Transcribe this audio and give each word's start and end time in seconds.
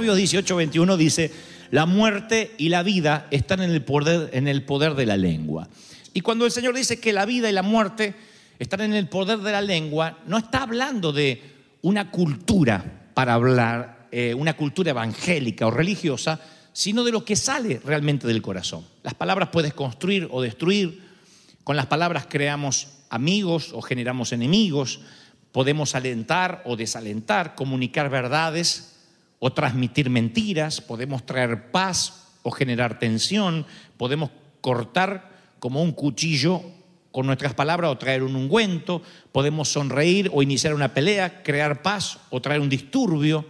Proverbios 0.00 0.32
18:21 0.32 0.96
dice, 0.96 1.30
la 1.70 1.84
muerte 1.84 2.54
y 2.56 2.70
la 2.70 2.82
vida 2.82 3.26
están 3.30 3.60
en 3.60 3.70
el, 3.70 3.84
poder, 3.84 4.30
en 4.32 4.48
el 4.48 4.62
poder 4.62 4.94
de 4.94 5.04
la 5.04 5.18
lengua. 5.18 5.68
Y 6.14 6.22
cuando 6.22 6.46
el 6.46 6.50
Señor 6.50 6.74
dice 6.74 6.98
que 6.98 7.12
la 7.12 7.26
vida 7.26 7.50
y 7.50 7.52
la 7.52 7.62
muerte 7.62 8.14
están 8.58 8.80
en 8.80 8.94
el 8.94 9.10
poder 9.10 9.40
de 9.40 9.52
la 9.52 9.60
lengua, 9.60 10.20
no 10.26 10.38
está 10.38 10.62
hablando 10.62 11.12
de 11.12 11.42
una 11.82 12.10
cultura 12.10 13.10
para 13.12 13.34
hablar, 13.34 14.08
eh, 14.10 14.32
una 14.32 14.56
cultura 14.56 14.92
evangélica 14.92 15.66
o 15.66 15.70
religiosa, 15.70 16.40
sino 16.72 17.04
de 17.04 17.12
lo 17.12 17.22
que 17.22 17.36
sale 17.36 17.78
realmente 17.84 18.26
del 18.26 18.40
corazón. 18.40 18.86
Las 19.02 19.12
palabras 19.12 19.50
puedes 19.52 19.74
construir 19.74 20.28
o 20.30 20.40
destruir, 20.40 21.02
con 21.62 21.76
las 21.76 21.86
palabras 21.86 22.24
creamos 22.26 22.88
amigos 23.10 23.72
o 23.74 23.82
generamos 23.82 24.32
enemigos, 24.32 25.00
podemos 25.52 25.94
alentar 25.94 26.62
o 26.64 26.76
desalentar, 26.76 27.54
comunicar 27.54 28.08
verdades 28.08 28.96
o 29.40 29.52
transmitir 29.52 30.10
mentiras, 30.10 30.80
podemos 30.80 31.26
traer 31.26 31.72
paz 31.72 32.28
o 32.42 32.50
generar 32.50 32.98
tensión, 32.98 33.66
podemos 33.96 34.30
cortar 34.60 35.56
como 35.58 35.82
un 35.82 35.92
cuchillo 35.92 36.62
con 37.10 37.26
nuestras 37.26 37.54
palabras 37.54 37.90
o 37.90 37.98
traer 37.98 38.22
un 38.22 38.36
ungüento, 38.36 39.02
podemos 39.32 39.68
sonreír 39.68 40.30
o 40.32 40.42
iniciar 40.42 40.74
una 40.74 40.94
pelea, 40.94 41.42
crear 41.42 41.82
paz 41.82 42.18
o 42.30 42.40
traer 42.40 42.60
un 42.60 42.68
disturbio. 42.68 43.44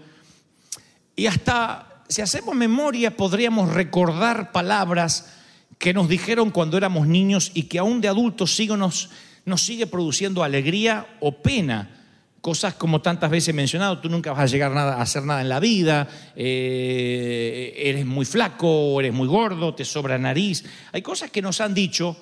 Y 1.15 1.27
hasta 1.27 2.05
si 2.09 2.23
hacemos 2.23 2.55
memoria 2.55 3.17
podríamos 3.17 3.73
recordar 3.75 4.53
palabras 4.53 5.35
que 5.79 5.93
nos 5.93 6.09
dijeron 6.09 6.51
cuando 6.51 6.77
éramos 6.77 7.07
niños 7.07 7.51
y 7.53 7.65
que 7.65 7.79
aún 7.79 8.01
de 8.01 8.09
adultos 8.09 8.59
nos, 8.77 9.11
nos 9.45 9.63
sigue 9.63 9.87
produciendo 9.87 10.45
alegría 10.45 11.07
o 11.21 11.33
pena 11.43 12.00
Cosas 12.41 12.75
como 12.75 13.03
tantas 13.03 13.31
veces 13.31 13.49
he 13.49 13.53
mencionado, 13.53 13.99
tú 13.99 14.09
nunca 14.09 14.33
vas 14.33 14.41
a 14.41 14.47
llegar 14.47 14.77
a 14.77 15.01
hacer 15.01 15.25
nada 15.25 15.43
en 15.43 15.49
la 15.49 15.61
vida, 15.61 16.09
eh, 16.35 17.75
eres 17.77 18.07
muy 18.07 18.25
flaco, 18.25 18.99
eres 18.99 19.13
muy 19.13 19.29
gordo, 19.29 19.75
te 19.75 19.85
sobra 19.85 20.17
nariz. 20.17 20.65
Hay 20.93 21.03
cosas 21.03 21.31
que 21.31 21.43
nos 21.43 21.61
han 21.61 21.75
dicho 21.75 22.17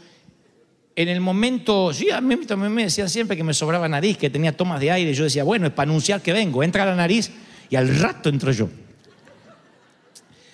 en 0.96 1.08
el 1.08 1.20
momento, 1.20 1.94
sí, 1.94 2.10
a 2.10 2.20
mí 2.20 2.34
también 2.38 2.74
me 2.74 2.82
decían 2.82 3.08
siempre 3.08 3.36
que 3.36 3.44
me 3.44 3.54
sobraba 3.54 3.88
nariz, 3.88 4.18
que 4.18 4.30
tenía 4.30 4.56
tomas 4.56 4.80
de 4.80 4.90
aire, 4.90 5.14
yo 5.14 5.22
decía, 5.22 5.44
bueno, 5.44 5.68
es 5.68 5.72
para 5.72 5.88
anunciar 5.88 6.20
que 6.20 6.32
vengo, 6.32 6.64
entra 6.64 6.84
la 6.84 6.96
nariz 6.96 7.30
y 7.70 7.76
al 7.76 8.00
rato 8.00 8.28
entro 8.28 8.50
yo. 8.50 8.68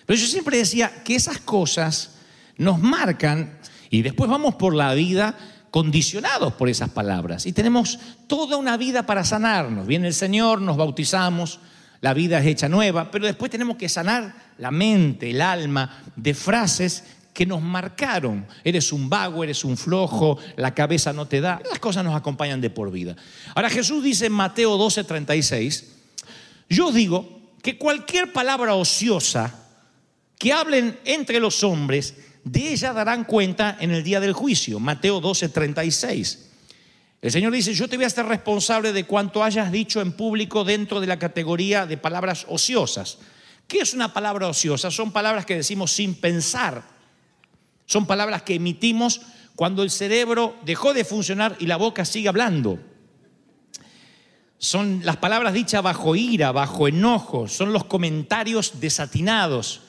Pero 0.04 0.18
yo 0.18 0.26
siempre 0.26 0.58
decía 0.58 1.02
que 1.02 1.14
esas 1.14 1.38
cosas 1.38 2.16
nos 2.58 2.78
marcan 2.78 3.58
y 3.88 4.02
después 4.02 4.28
vamos 4.28 4.56
por 4.56 4.74
la 4.74 4.92
vida 4.92 5.34
condicionados 5.74 6.52
por 6.52 6.68
esas 6.68 6.90
palabras. 6.90 7.46
Y 7.46 7.52
tenemos 7.52 7.98
toda 8.28 8.56
una 8.56 8.76
vida 8.76 9.06
para 9.06 9.24
sanarnos. 9.24 9.88
Viene 9.88 10.06
el 10.06 10.14
Señor, 10.14 10.60
nos 10.60 10.76
bautizamos, 10.76 11.58
la 12.00 12.14
vida 12.14 12.38
es 12.38 12.46
hecha 12.46 12.68
nueva, 12.68 13.10
pero 13.10 13.26
después 13.26 13.50
tenemos 13.50 13.76
que 13.76 13.88
sanar 13.88 14.36
la 14.58 14.70
mente, 14.70 15.30
el 15.30 15.40
alma 15.40 16.04
de 16.14 16.32
frases 16.32 17.02
que 17.32 17.44
nos 17.44 17.60
marcaron. 17.60 18.46
Eres 18.62 18.92
un 18.92 19.10
vago, 19.10 19.42
eres 19.42 19.64
un 19.64 19.76
flojo, 19.76 20.38
la 20.54 20.72
cabeza 20.76 21.12
no 21.12 21.26
te 21.26 21.40
da. 21.40 21.60
Las 21.68 21.80
cosas 21.80 22.04
nos 22.04 22.14
acompañan 22.14 22.60
de 22.60 22.70
por 22.70 22.92
vida. 22.92 23.16
Ahora 23.56 23.68
Jesús 23.68 24.04
dice 24.04 24.26
en 24.26 24.32
Mateo 24.32 24.76
12, 24.76 25.02
36, 25.02 25.92
yo 26.68 26.92
digo 26.92 27.50
que 27.64 27.78
cualquier 27.78 28.32
palabra 28.32 28.76
ociosa 28.76 29.52
que 30.38 30.52
hablen 30.52 31.00
entre 31.04 31.40
los 31.40 31.64
hombres, 31.64 32.14
de 32.44 32.72
ella 32.72 32.92
darán 32.92 33.24
cuenta 33.24 33.76
en 33.80 33.90
el 33.90 34.04
día 34.04 34.20
del 34.20 34.34
juicio. 34.34 34.78
Mateo 34.78 35.20
12, 35.20 35.48
36. 35.48 36.50
El 37.22 37.32
Señor 37.32 37.52
dice, 37.52 37.72
yo 37.72 37.88
te 37.88 37.96
voy 37.96 38.04
a 38.04 38.08
estar 38.08 38.28
responsable 38.28 38.92
de 38.92 39.04
cuanto 39.04 39.42
hayas 39.42 39.72
dicho 39.72 40.02
en 40.02 40.12
público 40.12 40.62
dentro 40.62 41.00
de 41.00 41.06
la 41.06 41.18
categoría 41.18 41.86
de 41.86 41.96
palabras 41.96 42.44
ociosas. 42.50 43.18
¿Qué 43.66 43.78
es 43.78 43.94
una 43.94 44.12
palabra 44.12 44.46
ociosa? 44.46 44.90
Son 44.90 45.10
palabras 45.10 45.46
que 45.46 45.56
decimos 45.56 45.90
sin 45.92 46.14
pensar. 46.14 46.82
Son 47.86 48.06
palabras 48.06 48.42
que 48.42 48.56
emitimos 48.56 49.22
cuando 49.56 49.82
el 49.82 49.90
cerebro 49.90 50.56
dejó 50.66 50.92
de 50.92 51.06
funcionar 51.06 51.56
y 51.58 51.66
la 51.66 51.76
boca 51.76 52.04
sigue 52.04 52.28
hablando. 52.28 52.78
Son 54.58 55.00
las 55.02 55.16
palabras 55.16 55.54
dichas 55.54 55.82
bajo 55.82 56.14
ira, 56.16 56.52
bajo 56.52 56.88
enojo, 56.88 57.48
son 57.48 57.72
los 57.72 57.84
comentarios 57.84 58.80
desatinados 58.80 59.83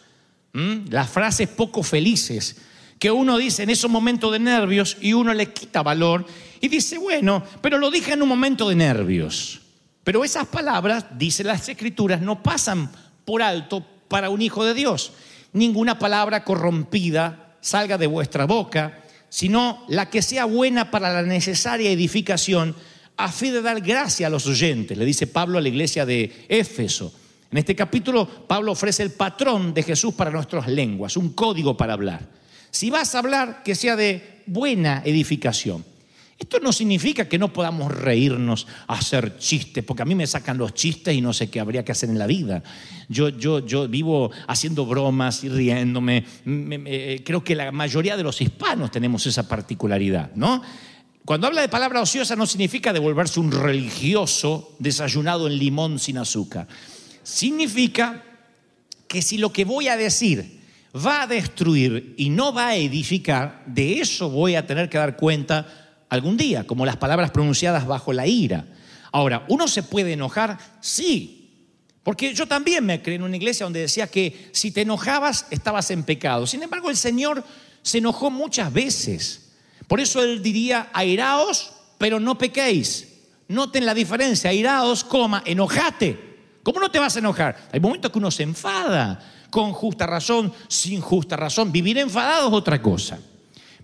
las 0.89 1.09
frases 1.09 1.49
poco 1.49 1.83
felices 1.83 2.55
que 2.99 3.11
uno 3.11 3.37
dice 3.37 3.63
en 3.63 3.69
esos 3.69 3.91
momentos 3.91 4.31
de 4.31 4.39
nervios 4.39 4.97
y 5.01 5.13
uno 5.13 5.33
le 5.33 5.51
quita 5.51 5.83
valor 5.83 6.25
y 6.61 6.69
dice, 6.69 6.97
bueno, 6.97 7.43
pero 7.61 7.77
lo 7.77 7.91
dije 7.91 8.13
en 8.13 8.21
un 8.21 8.29
momento 8.29 8.69
de 8.69 8.75
nervios. 8.75 9.61
Pero 10.03 10.23
esas 10.23 10.47
palabras, 10.47 11.05
dice 11.17 11.43
las 11.43 11.67
escrituras, 11.67 12.21
no 12.21 12.41
pasan 12.41 12.89
por 13.25 13.41
alto 13.41 13.85
para 14.07 14.29
un 14.29 14.41
hijo 14.41 14.63
de 14.63 14.73
Dios. 14.73 15.11
Ninguna 15.51 15.99
palabra 15.99 16.43
corrompida 16.43 17.57
salga 17.59 17.97
de 17.97 18.07
vuestra 18.07 18.45
boca, 18.45 19.03
sino 19.29 19.83
la 19.89 20.09
que 20.09 20.21
sea 20.21 20.45
buena 20.45 20.89
para 20.91 21.11
la 21.11 21.23
necesaria 21.23 21.91
edificación 21.91 22.75
a 23.17 23.31
fin 23.31 23.53
de 23.53 23.61
dar 23.61 23.81
gracia 23.81 24.27
a 24.27 24.29
los 24.29 24.45
oyentes, 24.45 24.97
le 24.97 25.05
dice 25.05 25.27
Pablo 25.27 25.57
a 25.57 25.61
la 25.61 25.69
iglesia 25.69 26.05
de 26.05 26.45
Éfeso. 26.49 27.13
En 27.51 27.57
este 27.57 27.75
capítulo 27.75 28.27
Pablo 28.27 28.71
ofrece 28.71 29.03
el 29.03 29.11
patrón 29.11 29.73
de 29.73 29.83
Jesús 29.83 30.13
para 30.13 30.31
nuestras 30.31 30.67
lenguas, 30.67 31.17
un 31.17 31.33
código 31.33 31.77
para 31.77 31.93
hablar. 31.93 32.27
Si 32.71 32.89
vas 32.89 33.15
a 33.15 33.19
hablar, 33.19 33.63
que 33.63 33.75
sea 33.75 33.95
de 33.95 34.43
buena 34.47 35.01
edificación. 35.05 35.85
Esto 36.37 36.59
no 36.59 36.73
significa 36.73 37.29
que 37.29 37.39
no 37.39 37.53
podamos 37.53 37.89
reírnos, 37.89 38.67
hacer 38.87 39.37
chistes, 39.37 39.85
porque 39.85 40.01
a 40.01 40.05
mí 40.05 40.15
me 40.15 40.27
sacan 40.27 40.57
los 40.57 40.73
chistes 40.73 41.15
y 41.15 41.21
no 41.21 41.31
sé 41.31 41.49
qué 41.49 41.61
habría 41.61 41.85
que 41.85 41.93
hacer 41.93 42.09
en 42.09 42.19
la 42.19 42.27
vida. 42.27 42.61
Yo, 43.07 43.29
yo, 43.29 43.65
yo 43.65 43.87
vivo 43.87 44.31
haciendo 44.47 44.85
bromas 44.85 45.45
y 45.45 45.49
riéndome. 45.49 46.25
Eh, 46.45 47.21
creo 47.25 47.41
que 47.41 47.55
la 47.55 47.71
mayoría 47.71 48.17
de 48.17 48.23
los 48.23 48.41
hispanos 48.41 48.91
tenemos 48.91 49.25
esa 49.25 49.47
particularidad, 49.47 50.31
¿no? 50.35 50.61
Cuando 51.23 51.47
habla 51.47 51.61
de 51.61 51.69
palabra 51.69 52.01
ociosa 52.01 52.35
no 52.35 52.45
significa 52.45 52.91
devolverse 52.91 53.39
un 53.39 53.51
religioso 53.51 54.75
desayunado 54.77 55.47
en 55.47 55.57
limón 55.57 55.99
sin 55.99 56.17
azúcar 56.17 56.67
significa 57.25 58.23
que 59.07 59.21
si 59.21 59.37
lo 59.37 59.51
que 59.51 59.65
voy 59.65 59.87
a 59.87 59.97
decir 59.97 60.61
va 60.95 61.23
a 61.23 61.27
destruir 61.27 62.13
y 62.17 62.29
no 62.29 62.53
va 62.53 62.69
a 62.69 62.75
edificar, 62.75 63.63
de 63.65 63.99
eso 63.99 64.29
voy 64.29 64.55
a 64.55 64.65
tener 64.65 64.89
que 64.89 64.97
dar 64.97 65.17
cuenta 65.17 66.05
algún 66.07 66.37
día, 66.37 66.65
como 66.65 66.85
las 66.85 66.97
palabras 66.97 67.31
pronunciadas 67.31 67.85
bajo 67.85 68.13
la 68.13 68.27
ira. 68.27 68.65
Ahora, 69.11 69.43
¿uno 69.49 69.67
se 69.67 69.83
puede 69.83 70.13
enojar? 70.13 70.57
Sí, 70.79 71.71
porque 72.03 72.33
yo 72.33 72.47
también 72.47 72.85
me 72.85 73.01
creí 73.01 73.15
en 73.15 73.23
una 73.23 73.35
iglesia 73.35 73.65
donde 73.65 73.81
decía 73.81 74.07
que 74.07 74.49
si 74.51 74.71
te 74.71 74.81
enojabas 74.81 75.47
estabas 75.49 75.89
en 75.89 76.03
pecado. 76.03 76.45
Sin 76.45 76.61
embargo, 76.61 76.89
el 76.91 76.97
Señor 76.97 77.43
se 77.81 77.97
enojó 77.97 78.29
muchas 78.29 78.71
veces. 78.71 79.53
Por 79.87 79.99
eso 79.99 80.21
Él 80.21 80.43
diría, 80.43 80.89
airaos, 80.93 81.71
pero 81.97 82.19
no 82.19 82.37
pequéis. 82.37 83.13
Noten 83.47 83.85
la 83.85 83.95
diferencia, 83.95 84.51
airaos, 84.51 85.03
coma, 85.03 85.41
enojate 85.45 86.34
¿Cómo 86.65 86.79
no 86.79 86.89
te 86.89 86.97
vas 86.97 87.15
a 87.15 87.19
enojar? 87.19 87.69
Hay 87.71 87.79
momentos 87.79 88.11
que 88.11 88.17
uno 88.17 88.31
se 88.31 88.41
enfada, 88.41 89.21
con 89.51 89.71
justa 89.71 90.07
razón, 90.07 90.51
sin 90.67 90.99
justa 90.99 91.35
razón. 91.37 91.71
Vivir 91.71 91.99
enfadado 91.99 92.47
es 92.47 92.53
otra 92.55 92.81
cosa. 92.81 93.19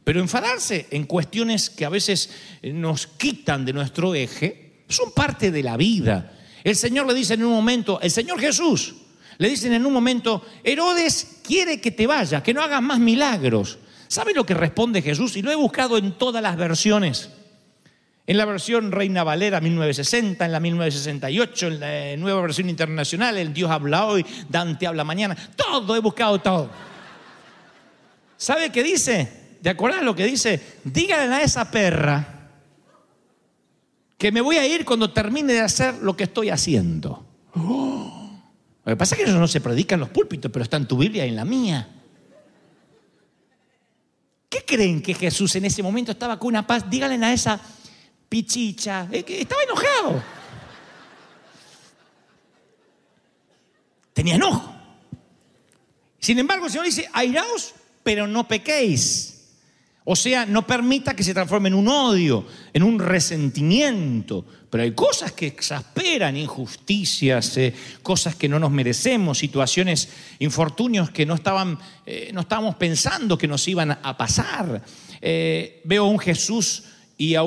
Pero 0.03 0.19
enfadarse 0.19 0.87
en 0.89 1.03
cuestiones 1.03 1.69
que 1.69 1.85
a 1.85 1.89
veces 1.89 2.31
eh, 2.59 2.73
nos 2.73 3.05
quitan 3.05 3.65
de 3.65 3.73
nuestro 3.73 4.15
eje 4.15 4.81
son 4.89 5.11
parte 5.11 5.51
de 5.51 5.61
la 5.61 5.77
vida. 5.77 6.33
El 6.63 6.75
Señor 6.75 7.05
le 7.05 7.13
dice 7.13 7.35
en 7.35 7.43
un 7.43 7.53
momento, 7.53 8.01
el 8.01 8.09
Señor 8.09 8.39
Jesús, 8.39 8.95
le 9.37 9.47
dicen 9.47 9.73
en 9.73 9.85
un 9.85 9.93
momento, 9.93 10.43
Herodes 10.63 11.41
quiere 11.43 11.79
que 11.79 11.91
te 11.91 12.07
vayas, 12.07 12.41
que 12.41 12.51
no 12.51 12.63
hagas 12.63 12.81
más 12.81 12.97
milagros. 12.97 13.77
¿Sabe 14.07 14.33
lo 14.33 14.43
que 14.43 14.55
responde 14.55 15.03
Jesús? 15.03 15.37
Y 15.37 15.43
lo 15.43 15.51
he 15.51 15.55
buscado 15.55 15.99
en 15.99 16.17
todas 16.17 16.41
las 16.41 16.57
versiones. 16.57 17.29
En 18.31 18.37
la 18.37 18.45
versión 18.45 18.93
Reina 18.93 19.25
Valera 19.25 19.59
1960, 19.59 20.45
en 20.45 20.51
la 20.53 20.61
1968, 20.61 21.67
en 21.67 21.79
la 21.81 22.15
nueva 22.15 22.39
versión 22.39 22.69
internacional, 22.69 23.37
el 23.37 23.53
Dios 23.53 23.69
habla 23.69 24.05
hoy, 24.05 24.25
Dante 24.47 24.87
habla 24.87 25.03
mañana, 25.03 25.35
todo, 25.53 25.97
he 25.97 25.99
buscado 25.99 26.39
todo. 26.39 26.69
¿Sabe 28.37 28.71
qué 28.71 28.83
dice? 28.83 29.57
¿De 29.61 29.69
acuerdo 29.69 30.01
lo 30.01 30.15
que 30.15 30.23
dice? 30.23 30.61
Díganle 30.85 31.35
a 31.35 31.41
esa 31.41 31.69
perra 31.69 32.51
que 34.17 34.31
me 34.31 34.39
voy 34.39 34.55
a 34.55 34.65
ir 34.65 34.85
cuando 34.85 35.11
termine 35.11 35.51
de 35.51 35.59
hacer 35.59 35.95
lo 35.95 36.15
que 36.15 36.23
estoy 36.23 36.51
haciendo. 36.51 37.25
Lo 37.53 38.39
que 38.85 38.95
pasa 38.95 39.15
es 39.15 39.23
que 39.23 39.29
eso 39.29 39.37
no 39.37 39.47
se 39.49 39.59
predica 39.59 39.95
en 39.95 39.99
los 39.99 40.09
púlpitos, 40.09 40.49
pero 40.53 40.63
está 40.63 40.77
en 40.77 40.87
tu 40.87 40.95
Biblia 40.95 41.25
y 41.25 41.29
en 41.31 41.35
la 41.35 41.43
mía. 41.43 41.85
¿Qué 44.47 44.63
creen 44.65 45.01
que 45.01 45.15
Jesús 45.15 45.53
en 45.57 45.65
ese 45.65 45.83
momento 45.83 46.13
estaba 46.13 46.39
con 46.39 46.47
una 46.47 46.65
paz? 46.65 46.89
Díganle 46.89 47.25
a 47.25 47.33
esa 47.33 47.59
pichicha. 48.31 49.09
Estaba 49.11 49.61
enojado. 49.63 50.23
Tenía 54.13 54.35
enojo. 54.35 54.73
Sin 56.17 56.39
embargo, 56.39 56.65
el 56.65 56.71
Señor 56.71 56.85
dice, 56.85 57.09
airaos, 57.11 57.73
pero 58.03 58.27
no 58.27 58.47
pequéis. 58.47 59.49
O 60.05 60.15
sea, 60.15 60.45
no 60.45 60.65
permita 60.65 61.13
que 61.13 61.23
se 61.23 61.33
transforme 61.33 61.67
en 61.67 61.75
un 61.75 61.89
odio, 61.89 62.47
en 62.71 62.83
un 62.83 62.99
resentimiento. 62.99 64.45
Pero 64.69 64.83
hay 64.83 64.93
cosas 64.93 65.33
que 65.33 65.47
exasperan, 65.47 66.37
injusticias, 66.37 67.57
eh, 67.57 67.73
cosas 68.01 68.35
que 68.35 68.47
no 68.47 68.59
nos 68.59 68.71
merecemos, 68.71 69.39
situaciones, 69.39 70.07
infortunios 70.39 71.11
que 71.11 71.25
no, 71.25 71.35
estaban, 71.35 71.77
eh, 72.05 72.31
no 72.33 72.41
estábamos 72.41 72.75
pensando 72.75 73.37
que 73.37 73.49
nos 73.49 73.67
iban 73.67 73.91
a 73.91 74.15
pasar. 74.15 74.81
Eh, 75.19 75.81
veo 75.83 76.05
un 76.05 76.17
Jesús 76.17 76.83
y 77.21 77.35
a, 77.35 77.43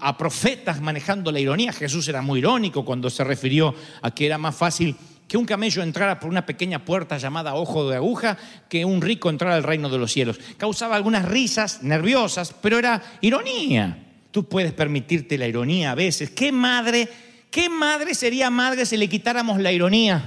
a 0.00 0.18
profetas 0.18 0.82
manejando 0.82 1.32
la 1.32 1.40
ironía. 1.40 1.72
Jesús 1.72 2.06
era 2.06 2.20
muy 2.20 2.40
irónico 2.40 2.84
cuando 2.84 3.08
se 3.08 3.24
refirió 3.24 3.74
a 4.02 4.10
que 4.10 4.26
era 4.26 4.36
más 4.36 4.54
fácil 4.54 4.94
que 5.26 5.38
un 5.38 5.46
camello 5.46 5.82
entrara 5.82 6.20
por 6.20 6.28
una 6.28 6.44
pequeña 6.44 6.84
puerta 6.84 7.16
llamada 7.16 7.54
ojo 7.54 7.88
de 7.88 7.96
aguja 7.96 8.36
que 8.68 8.84
un 8.84 9.00
rico 9.00 9.30
entrara 9.30 9.54
al 9.54 9.62
reino 9.62 9.88
de 9.88 9.96
los 9.96 10.12
cielos. 10.12 10.38
Causaba 10.58 10.96
algunas 10.96 11.24
risas 11.24 11.82
nerviosas, 11.82 12.54
pero 12.60 12.78
era 12.78 13.02
ironía. 13.22 14.04
Tú 14.32 14.46
puedes 14.46 14.74
permitirte 14.74 15.38
la 15.38 15.48
ironía 15.48 15.92
a 15.92 15.94
veces. 15.94 16.28
¿Qué 16.28 16.52
madre, 16.52 17.08
qué 17.50 17.70
madre 17.70 18.14
sería 18.14 18.50
madre 18.50 18.84
si 18.84 18.98
le 18.98 19.08
quitáramos 19.08 19.58
la 19.58 19.72
ironía? 19.72 20.22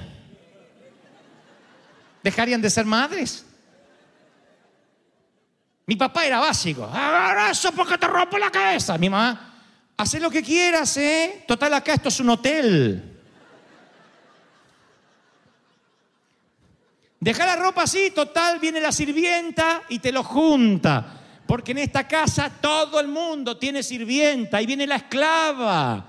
¿Dejarían 2.24 2.60
de 2.60 2.72
ser 2.72 2.86
madres? 2.86 3.46
Mi 5.90 5.96
papá 5.96 6.28
era 6.28 6.40
básico. 6.40 6.86
Agarra 6.86 7.50
eso 7.50 7.72
porque 7.72 7.98
te 7.98 8.06
rompo 8.06 8.38
la 8.38 8.52
cabeza. 8.52 8.96
Mi 9.00 9.10
mamá, 9.10 9.56
haz 9.98 10.14
lo 10.20 10.30
que 10.30 10.44
quieras, 10.44 10.96
¿eh? 10.98 11.44
Total, 11.48 11.74
acá 11.74 11.96
esto 11.96 12.10
es 12.10 12.20
un 12.20 12.30
hotel. 12.30 13.20
Deja 17.20 17.44
la 17.44 17.56
ropa 17.56 17.82
así, 17.82 18.12
total, 18.12 18.60
viene 18.60 18.80
la 18.80 18.92
sirvienta 18.92 19.82
y 19.90 19.98
te 19.98 20.12
lo 20.12 20.24
junta. 20.24 21.22
Porque 21.48 21.72
en 21.72 21.80
esta 21.80 22.08
casa 22.08 22.52
todo 22.62 23.00
el 23.00 23.08
mundo 23.08 23.58
tiene 23.58 23.82
sirvienta 23.82 24.62
y 24.62 24.68
viene 24.68 24.86
la 24.86 24.98
esclava. 24.98 26.06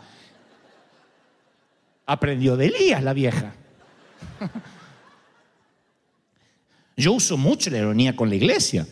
Aprendió 2.05 2.55
de 2.55 2.67
Elías 2.67 3.03
la 3.03 3.15
vieja. 3.15 3.55
Yo 6.99 7.15
uso 7.15 7.39
mucho 7.39 7.71
la 7.71 7.79
ironía 7.79 8.15
con 8.15 8.29
la 8.29 8.35
iglesia. 8.35 8.87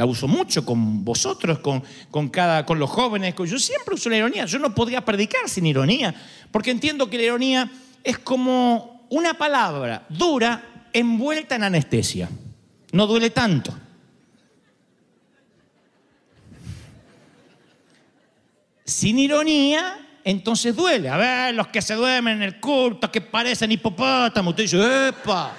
La 0.00 0.06
uso 0.06 0.26
mucho 0.26 0.64
con 0.64 1.04
vosotros, 1.04 1.58
con, 1.58 1.84
con, 2.10 2.30
cada, 2.30 2.64
con 2.64 2.78
los 2.78 2.88
jóvenes. 2.88 3.34
Yo 3.36 3.58
siempre 3.58 3.96
uso 3.96 4.08
la 4.08 4.16
ironía. 4.16 4.46
Yo 4.46 4.58
no 4.58 4.74
podría 4.74 5.04
predicar 5.04 5.46
sin 5.46 5.66
ironía, 5.66 6.14
porque 6.50 6.70
entiendo 6.70 7.10
que 7.10 7.18
la 7.18 7.24
ironía 7.24 7.70
es 8.02 8.18
como 8.18 9.06
una 9.10 9.34
palabra 9.34 10.06
dura 10.08 10.86
envuelta 10.94 11.56
en 11.56 11.64
anestesia. 11.64 12.30
No 12.92 13.06
duele 13.06 13.28
tanto. 13.28 13.74
Sin 18.82 19.18
ironía, 19.18 19.98
entonces 20.24 20.74
duele. 20.74 21.10
A 21.10 21.18
ver, 21.18 21.54
los 21.54 21.68
que 21.68 21.82
se 21.82 21.92
duermen 21.92 22.38
en 22.38 22.42
el 22.44 22.58
culto, 22.58 23.12
que 23.12 23.20
parecen 23.20 23.70
hipopótamos. 23.70 24.52
Usted 24.52 24.62
dice, 24.62 25.08
¡epa! 25.08 25.52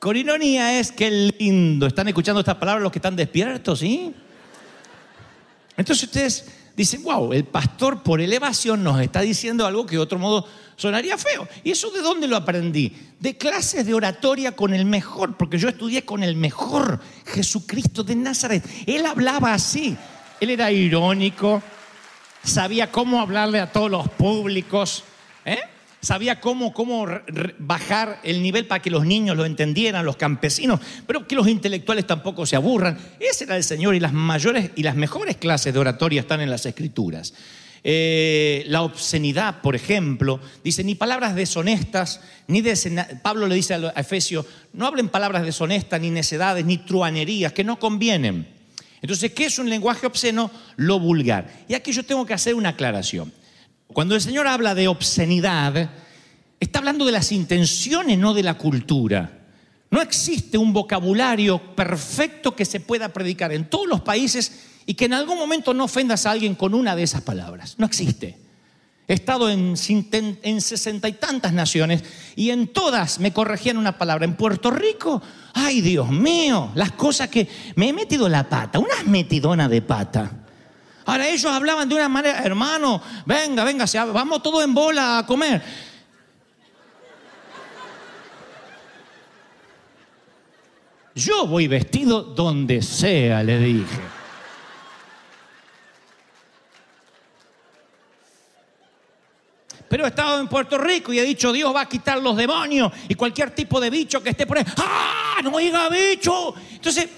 Con 0.00 0.16
ironía 0.16 0.80
es 0.80 0.92
que 0.92 1.10
lindo. 1.10 1.86
¿Están 1.86 2.08
escuchando 2.08 2.40
estas 2.40 2.56
palabras 2.56 2.82
los 2.82 2.90
que 2.90 2.98
están 2.98 3.14
despiertos, 3.14 3.80
sí? 3.80 4.14
Entonces 5.76 6.04
ustedes 6.04 6.46
dicen, 6.74 7.02
wow, 7.02 7.34
el 7.34 7.44
pastor 7.44 8.02
por 8.02 8.22
elevación 8.22 8.82
nos 8.82 8.98
está 9.02 9.20
diciendo 9.20 9.66
algo 9.66 9.84
que 9.84 9.96
de 9.96 10.02
otro 10.02 10.18
modo 10.18 10.46
sonaría 10.76 11.18
feo. 11.18 11.46
¿Y 11.62 11.72
eso 11.72 11.90
de 11.90 12.00
dónde 12.00 12.26
lo 12.26 12.36
aprendí? 12.36 12.96
De 13.18 13.36
clases 13.36 13.84
de 13.84 13.92
oratoria 13.92 14.56
con 14.56 14.72
el 14.72 14.86
mejor, 14.86 15.36
porque 15.36 15.58
yo 15.58 15.68
estudié 15.68 16.02
con 16.06 16.22
el 16.22 16.34
mejor, 16.34 16.98
Jesucristo 17.26 18.02
de 18.02 18.16
Nazaret. 18.16 18.64
Él 18.86 19.04
hablaba 19.04 19.52
así, 19.52 19.98
él 20.40 20.48
era 20.48 20.72
irónico, 20.72 21.62
sabía 22.42 22.90
cómo 22.90 23.20
hablarle 23.20 23.60
a 23.60 23.70
todos 23.70 23.90
los 23.90 24.08
públicos. 24.08 25.04
¿eh? 25.44 25.60
Sabía 26.00 26.40
cómo, 26.40 26.72
cómo 26.72 27.06
bajar 27.58 28.20
el 28.22 28.42
nivel 28.42 28.66
para 28.66 28.82
que 28.82 28.90
los 28.90 29.04
niños 29.04 29.36
lo 29.36 29.44
entendieran, 29.44 30.04
los 30.04 30.16
campesinos, 30.16 30.80
pero 31.06 31.26
que 31.26 31.34
los 31.34 31.48
intelectuales 31.48 32.06
tampoco 32.06 32.46
se 32.46 32.56
aburran. 32.56 32.98
Ese 33.18 33.44
era 33.44 33.56
el 33.56 33.64
Señor 33.64 33.94
y 33.94 34.00
las 34.00 34.12
mayores 34.12 34.70
y 34.76 34.82
las 34.82 34.96
mejores 34.96 35.36
clases 35.36 35.72
de 35.72 35.80
oratoria 35.80 36.20
están 36.20 36.40
en 36.40 36.50
las 36.50 36.66
Escrituras. 36.66 37.34
Eh, 37.82 38.64
la 38.66 38.82
obscenidad, 38.82 39.62
por 39.62 39.74
ejemplo, 39.74 40.40
dice, 40.62 40.84
ni 40.84 40.94
palabras 40.94 41.34
deshonestas, 41.34 42.20
ni 42.46 42.62
Pablo 43.22 43.46
le 43.46 43.54
dice 43.54 43.74
a 43.74 43.92
Efesio, 43.96 44.44
no 44.74 44.86
hablen 44.86 45.08
palabras 45.08 45.44
deshonestas, 45.44 46.00
ni 46.00 46.10
necedades, 46.10 46.64
ni 46.64 46.78
truanerías, 46.78 47.52
que 47.52 47.64
no 47.64 47.78
convienen. 47.78 48.46
Entonces, 49.02 49.32
¿qué 49.32 49.46
es 49.46 49.58
un 49.58 49.70
lenguaje 49.70 50.06
obsceno? 50.06 50.50
Lo 50.76 51.00
vulgar. 51.00 51.64
Y 51.68 51.74
aquí 51.74 51.92
yo 51.92 52.04
tengo 52.04 52.26
que 52.26 52.34
hacer 52.34 52.54
una 52.54 52.70
aclaración. 52.70 53.32
Cuando 53.92 54.14
el 54.14 54.20
Señor 54.20 54.46
habla 54.46 54.74
de 54.74 54.88
obscenidad, 54.88 55.90
está 56.60 56.78
hablando 56.78 57.04
de 57.04 57.12
las 57.12 57.32
intenciones, 57.32 58.18
no 58.18 58.34
de 58.34 58.42
la 58.42 58.54
cultura. 58.54 59.38
No 59.90 60.00
existe 60.00 60.56
un 60.56 60.72
vocabulario 60.72 61.74
perfecto 61.74 62.54
que 62.54 62.64
se 62.64 62.80
pueda 62.80 63.12
predicar 63.12 63.52
en 63.52 63.68
todos 63.68 63.88
los 63.88 64.02
países 64.02 64.66
y 64.86 64.94
que 64.94 65.06
en 65.06 65.14
algún 65.14 65.38
momento 65.38 65.74
no 65.74 65.84
ofendas 65.84 66.26
a 66.26 66.30
alguien 66.30 66.54
con 66.54 66.74
una 66.74 66.94
de 66.94 67.02
esas 67.02 67.22
palabras. 67.22 67.74
No 67.78 67.86
existe. 67.86 68.38
He 69.08 69.14
estado 69.14 69.50
en, 69.50 69.76
sesenta 69.76 71.08
y 71.08 71.14
tantas 71.14 71.52
naciones 71.52 72.04
y 72.36 72.50
en 72.50 72.68
todas 72.68 73.18
me 73.18 73.32
corregían 73.32 73.76
una 73.76 73.98
palabra. 73.98 74.24
En 74.24 74.36
Puerto 74.36 74.70
Rico, 74.70 75.20
ay 75.52 75.80
Dios 75.80 76.08
mío, 76.10 76.70
las 76.76 76.92
cosas 76.92 77.28
que 77.28 77.48
me 77.74 77.88
he 77.88 77.92
metido 77.92 78.28
la 78.28 78.48
pata, 78.48 78.78
una 78.78 79.02
metidona 79.06 79.68
de 79.68 79.82
pata. 79.82 80.39
Ahora 81.06 81.28
ellos 81.28 81.50
hablaban 81.50 81.88
de 81.88 81.94
una 81.94 82.08
manera, 82.08 82.40
hermano, 82.40 83.02
venga, 83.24 83.64
venga, 83.64 83.86
vamos 84.12 84.42
todos 84.42 84.62
en 84.62 84.74
bola 84.74 85.18
a 85.18 85.26
comer. 85.26 85.62
Yo 91.14 91.46
voy 91.46 91.66
vestido 91.66 92.22
donde 92.22 92.82
sea, 92.82 93.42
le 93.42 93.58
dije. 93.58 94.00
Pero 99.88 100.04
he 100.04 100.08
estado 100.08 100.38
en 100.38 100.46
Puerto 100.46 100.78
Rico 100.78 101.12
y 101.12 101.18
he 101.18 101.24
dicho, 101.24 101.52
Dios 101.52 101.74
va 101.74 101.80
a 101.80 101.88
quitar 101.88 102.22
los 102.22 102.36
demonios 102.36 102.92
y 103.08 103.16
cualquier 103.16 103.50
tipo 103.50 103.80
de 103.80 103.90
bicho 103.90 104.22
que 104.22 104.30
esté 104.30 104.46
por 104.46 104.58
ahí. 104.58 104.64
¡Ah! 104.76 105.40
No 105.42 105.58
diga 105.58 105.88
bicho. 105.88 106.54
Entonces, 106.70 107.08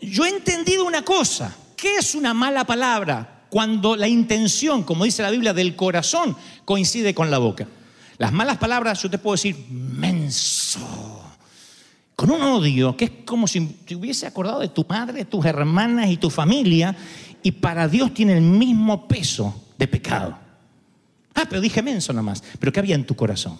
yo 0.00 0.24
he 0.24 0.28
entendido 0.28 0.84
una 0.84 1.02
cosa. 1.02 1.52
¿Qué 1.82 1.96
es 1.96 2.14
una 2.14 2.32
mala 2.32 2.64
palabra? 2.64 3.46
Cuando 3.50 3.96
la 3.96 4.06
intención, 4.06 4.84
como 4.84 5.04
dice 5.04 5.20
la 5.20 5.32
Biblia, 5.32 5.52
del 5.52 5.74
corazón 5.74 6.36
coincide 6.64 7.12
con 7.12 7.28
la 7.28 7.38
boca. 7.38 7.66
Las 8.18 8.32
malas 8.32 8.58
palabras, 8.58 9.02
yo 9.02 9.10
te 9.10 9.18
puedo 9.18 9.34
decir, 9.34 9.56
menso. 9.68 10.78
Con 12.14 12.30
un 12.30 12.40
odio 12.40 12.96
que 12.96 13.06
es 13.06 13.10
como 13.26 13.48
si 13.48 13.66
te 13.84 13.96
hubiese 13.96 14.28
acordado 14.28 14.60
de 14.60 14.68
tu 14.68 14.86
madre, 14.88 15.24
tus 15.24 15.44
hermanas 15.44 16.08
y 16.08 16.18
tu 16.18 16.30
familia, 16.30 16.94
y 17.42 17.50
para 17.50 17.88
Dios 17.88 18.14
tiene 18.14 18.34
el 18.34 18.42
mismo 18.42 19.08
peso 19.08 19.64
de 19.76 19.88
pecado. 19.88 20.38
Ah, 21.34 21.46
pero 21.48 21.60
dije 21.60 21.82
menso 21.82 22.12
nada 22.12 22.22
más. 22.22 22.44
Pero 22.60 22.72
¿qué 22.72 22.78
había 22.78 22.94
en 22.94 23.06
tu 23.06 23.16
corazón? 23.16 23.58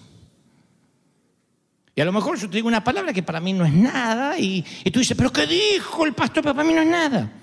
Y 1.97 2.01
a 2.01 2.05
lo 2.05 2.13
mejor 2.13 2.39
yo 2.39 2.49
te 2.49 2.55
digo 2.55 2.69
una 2.69 2.85
palabra 2.85 3.13
que 3.13 3.25
para 3.25 3.41
mí 3.41 3.53
no 3.53 3.65
es 3.65 3.73
nada, 3.73 4.39
y, 4.39 4.65
y 4.85 4.91
tú 4.93 5.01
dices, 5.01 5.17
pero 5.17 5.33
¿qué 5.33 5.45
dijo 5.45 6.07
el 6.07 6.13
pastor? 6.13 6.45
Pero 6.45 6.55
para 6.55 6.69
mí 6.69 6.73
no 6.73 6.83
es 6.83 6.89
nada. 6.89 7.42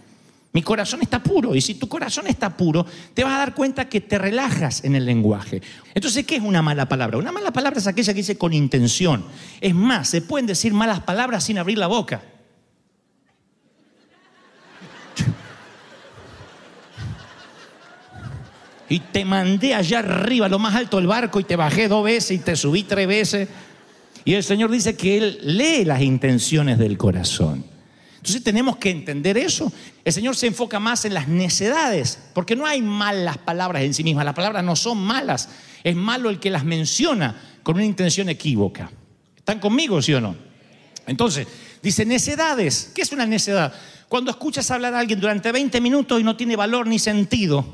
Mi 0.51 0.63
corazón 0.63 1.01
está 1.03 1.21
puro 1.21 1.53
y 1.53 1.61
si 1.61 1.75
tu 1.75 1.87
corazón 1.87 2.25
está 2.25 2.57
puro, 2.57 2.83
te 3.13 3.23
vas 3.23 3.33
a 3.33 3.37
dar 3.37 3.53
cuenta 3.53 3.87
que 3.87 4.01
te 4.01 4.17
relajas 4.17 4.83
en 4.83 4.95
el 4.95 5.05
lenguaje. 5.05 5.61
Entonces, 5.93 6.25
¿qué 6.25 6.37
es 6.37 6.41
una 6.41 6.63
mala 6.63 6.89
palabra? 6.89 7.19
Una 7.19 7.31
mala 7.31 7.51
palabra 7.51 7.79
es 7.79 7.85
aquella 7.85 8.13
que 8.13 8.21
dice 8.21 8.37
con 8.37 8.53
intención. 8.53 9.23
Es 9.61 9.75
más, 9.75 10.09
se 10.09 10.21
pueden 10.21 10.47
decir 10.47 10.73
malas 10.73 11.01
palabras 11.01 11.43
sin 11.43 11.59
abrir 11.59 11.77
la 11.77 11.85
boca. 11.85 12.23
Y 18.91 19.01
te 19.01 19.23
mandé 19.23 19.75
allá 19.75 19.99
arriba, 19.99 20.49
lo 20.49 20.57
más 20.57 20.73
alto 20.73 20.97
del 20.97 21.05
barco, 21.05 21.39
y 21.39 21.43
te 21.43 21.55
bajé 21.55 21.87
dos 21.87 22.03
veces 22.03 22.31
y 22.31 22.39
te 22.39 22.55
subí 22.55 22.81
tres 22.81 23.07
veces. 23.07 23.47
Y 24.25 24.33
el 24.33 24.43
Señor 24.43 24.71
dice 24.71 24.95
que 24.95 25.17
Él 25.17 25.39
lee 25.43 25.85
las 25.85 26.01
intenciones 26.01 26.79
del 26.79 26.97
corazón. 26.97 27.78
Entonces 28.19 28.43
tenemos 28.43 28.75
que 28.75 28.89
entender 28.89 29.37
eso. 29.37 29.71
El 30.03 30.11
Señor 30.11 30.35
se 30.35 30.47
enfoca 30.47 30.77
más 30.77 31.05
en 31.05 31.13
las 31.13 31.29
necedades, 31.29 32.19
porque 32.33 32.53
no 32.53 32.65
hay 32.65 32.81
malas 32.81 33.37
palabras 33.37 33.83
en 33.83 33.93
sí 33.93 34.03
mismas. 34.03 34.25
Las 34.25 34.35
palabras 34.35 34.61
no 34.63 34.75
son 34.75 34.97
malas. 34.97 35.47
Es 35.83 35.95
malo 35.95 36.29
el 36.29 36.39
que 36.39 36.49
las 36.49 36.65
menciona 36.65 37.41
con 37.63 37.75
una 37.75 37.85
intención 37.85 38.27
equívoca. 38.27 38.91
¿Están 39.37 39.59
conmigo, 39.59 40.01
sí 40.01 40.13
o 40.13 40.19
no? 40.19 40.35
Entonces, 41.07 41.47
dice 41.81 42.05
necedades. 42.05 42.91
¿Qué 42.93 43.03
es 43.03 43.11
una 43.13 43.25
necedad? 43.25 43.73
Cuando 44.09 44.31
escuchas 44.31 44.69
hablar 44.69 44.93
a 44.95 44.99
alguien 44.99 45.19
durante 45.19 45.51
20 45.53 45.79
minutos 45.79 46.19
y 46.19 46.23
no 46.23 46.35
tiene 46.35 46.57
valor 46.57 46.87
ni 46.87 46.99
sentido. 46.99 47.65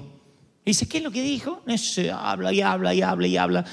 Y 0.63 0.71
dice, 0.71 0.87
¿qué 0.87 0.99
es 0.99 1.03
lo 1.03 1.11
que 1.11 1.23
dijo? 1.23 1.63
Se 1.75 2.11
habla 2.11 2.53
y 2.53 2.61
habla 2.61 2.93
y 2.93 3.01
habla 3.01 3.27
y 3.27 3.37
habla. 3.37 3.65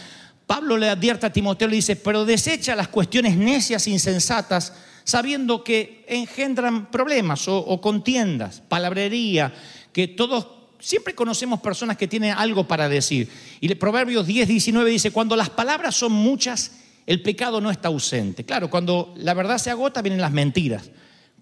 Pablo 0.47 0.79
le 0.79 0.88
advierte 0.88 1.26
a 1.26 1.33
Timoteo, 1.33 1.69
le 1.69 1.76
dice, 1.76 1.97
pero 1.97 2.25
desecha 2.25 2.75
las 2.75 2.88
cuestiones 2.88 3.37
necias, 3.37 3.87
insensatas 3.87 4.73
sabiendo 5.04 5.64
que 5.64 6.04
engendran 6.09 6.90
problemas 6.90 7.49
o, 7.49 7.80
contiendas, 7.80 8.62
palabrería, 8.68 9.52
que 9.92 10.09
todos 10.09 10.47
siempre 10.78 11.14
conocemos 11.14 11.61
personas 11.61 11.97
que 11.97 12.09
tienen 12.09 12.35
algo 12.37 12.66
para 12.66 12.88
decir. 12.88 13.28
Y 13.61 13.71
el 13.71 13.78
Proverbios 13.78 14.26
10, 14.26 14.49
19 14.49 14.90
dice, 14.90 15.11
cuando 15.11 15.37
las 15.37 15.50
palabras 15.50 15.94
son 15.94 16.12
muchas, 16.12 16.73
el 17.06 17.23
pecado 17.23 17.61
no 17.61 17.71
está 17.71 17.88
ausente. 17.88 18.44
Claro, 18.44 18.71
cuando 18.71 19.14
la 19.16 19.35
verdad 19.35 19.59
se 19.59 19.71
agota, 19.71 20.02
vienen 20.02 20.21
las 20.21 20.32
mentiras. 20.32 20.90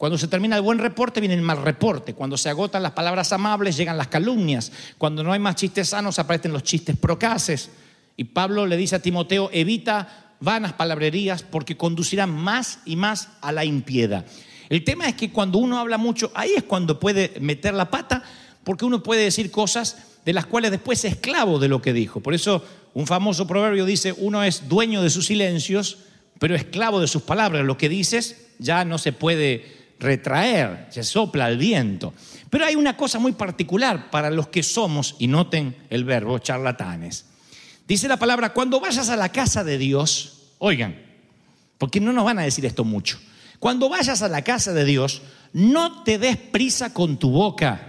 Cuando 0.00 0.16
se 0.16 0.28
termina 0.28 0.56
el 0.56 0.62
buen 0.62 0.78
reporte, 0.78 1.20
viene 1.20 1.34
el 1.34 1.42
mal 1.42 1.62
reporte. 1.62 2.14
Cuando 2.14 2.38
se 2.38 2.48
agotan 2.48 2.82
las 2.82 2.92
palabras 2.92 3.32
amables, 3.34 3.76
llegan 3.76 3.98
las 3.98 4.08
calumnias. 4.08 4.72
Cuando 4.96 5.22
no 5.22 5.32
hay 5.32 5.38
más 5.38 5.56
chistes 5.56 5.90
sanos, 5.90 6.18
aparecen 6.18 6.54
los 6.54 6.62
chistes 6.62 6.96
procaces. 6.96 7.70
Y 8.16 8.24
Pablo 8.24 8.64
le 8.64 8.78
dice 8.78 8.96
a 8.96 9.02
Timoteo, 9.02 9.50
evita 9.52 10.29
vanas 10.40 10.72
palabrerías 10.72 11.42
porque 11.42 11.76
conducirán 11.76 12.30
más 12.30 12.80
y 12.84 12.96
más 12.96 13.28
a 13.40 13.52
la 13.52 13.64
impiedad. 13.64 14.26
El 14.68 14.84
tema 14.84 15.08
es 15.08 15.14
que 15.14 15.30
cuando 15.30 15.58
uno 15.58 15.78
habla 15.78 15.98
mucho, 15.98 16.30
ahí 16.34 16.52
es 16.56 16.62
cuando 16.62 16.98
puede 16.98 17.32
meter 17.40 17.74
la 17.74 17.90
pata, 17.90 18.22
porque 18.64 18.84
uno 18.84 19.02
puede 19.02 19.24
decir 19.24 19.50
cosas 19.50 20.20
de 20.24 20.32
las 20.32 20.46
cuales 20.46 20.70
después 20.70 21.04
es 21.04 21.12
esclavo 21.12 21.58
de 21.58 21.68
lo 21.68 21.82
que 21.82 21.92
dijo. 21.92 22.20
Por 22.20 22.34
eso 22.34 22.64
un 22.94 23.06
famoso 23.06 23.46
proverbio 23.46 23.84
dice, 23.84 24.14
uno 24.16 24.42
es 24.42 24.68
dueño 24.68 25.02
de 25.02 25.10
sus 25.10 25.26
silencios, 25.26 25.98
pero 26.38 26.54
esclavo 26.54 27.00
de 27.00 27.08
sus 27.08 27.22
palabras. 27.22 27.64
Lo 27.64 27.76
que 27.76 27.88
dices 27.88 28.48
ya 28.58 28.84
no 28.84 28.98
se 28.98 29.12
puede 29.12 29.94
retraer, 29.98 30.86
se 30.90 31.02
sopla 31.02 31.46
al 31.46 31.58
viento. 31.58 32.14
Pero 32.48 32.64
hay 32.64 32.74
una 32.74 32.96
cosa 32.96 33.18
muy 33.18 33.32
particular 33.32 34.10
para 34.10 34.30
los 34.30 34.48
que 34.48 34.62
somos, 34.62 35.16
y 35.18 35.26
noten 35.26 35.76
el 35.90 36.04
verbo, 36.04 36.38
charlatanes. 36.38 37.26
Dice 37.90 38.06
la 38.06 38.18
palabra, 38.18 38.52
cuando 38.52 38.78
vayas 38.78 39.08
a 39.08 39.16
la 39.16 39.30
casa 39.30 39.64
de 39.64 39.76
Dios, 39.76 40.52
oigan, 40.58 40.96
porque 41.76 41.98
no 41.98 42.12
nos 42.12 42.24
van 42.24 42.38
a 42.38 42.42
decir 42.42 42.64
esto 42.64 42.84
mucho, 42.84 43.18
cuando 43.58 43.88
vayas 43.88 44.22
a 44.22 44.28
la 44.28 44.42
casa 44.42 44.72
de 44.72 44.84
Dios, 44.84 45.22
no 45.52 46.04
te 46.04 46.16
des 46.16 46.36
prisa 46.36 46.94
con 46.94 47.18
tu 47.18 47.32
boca 47.32 47.88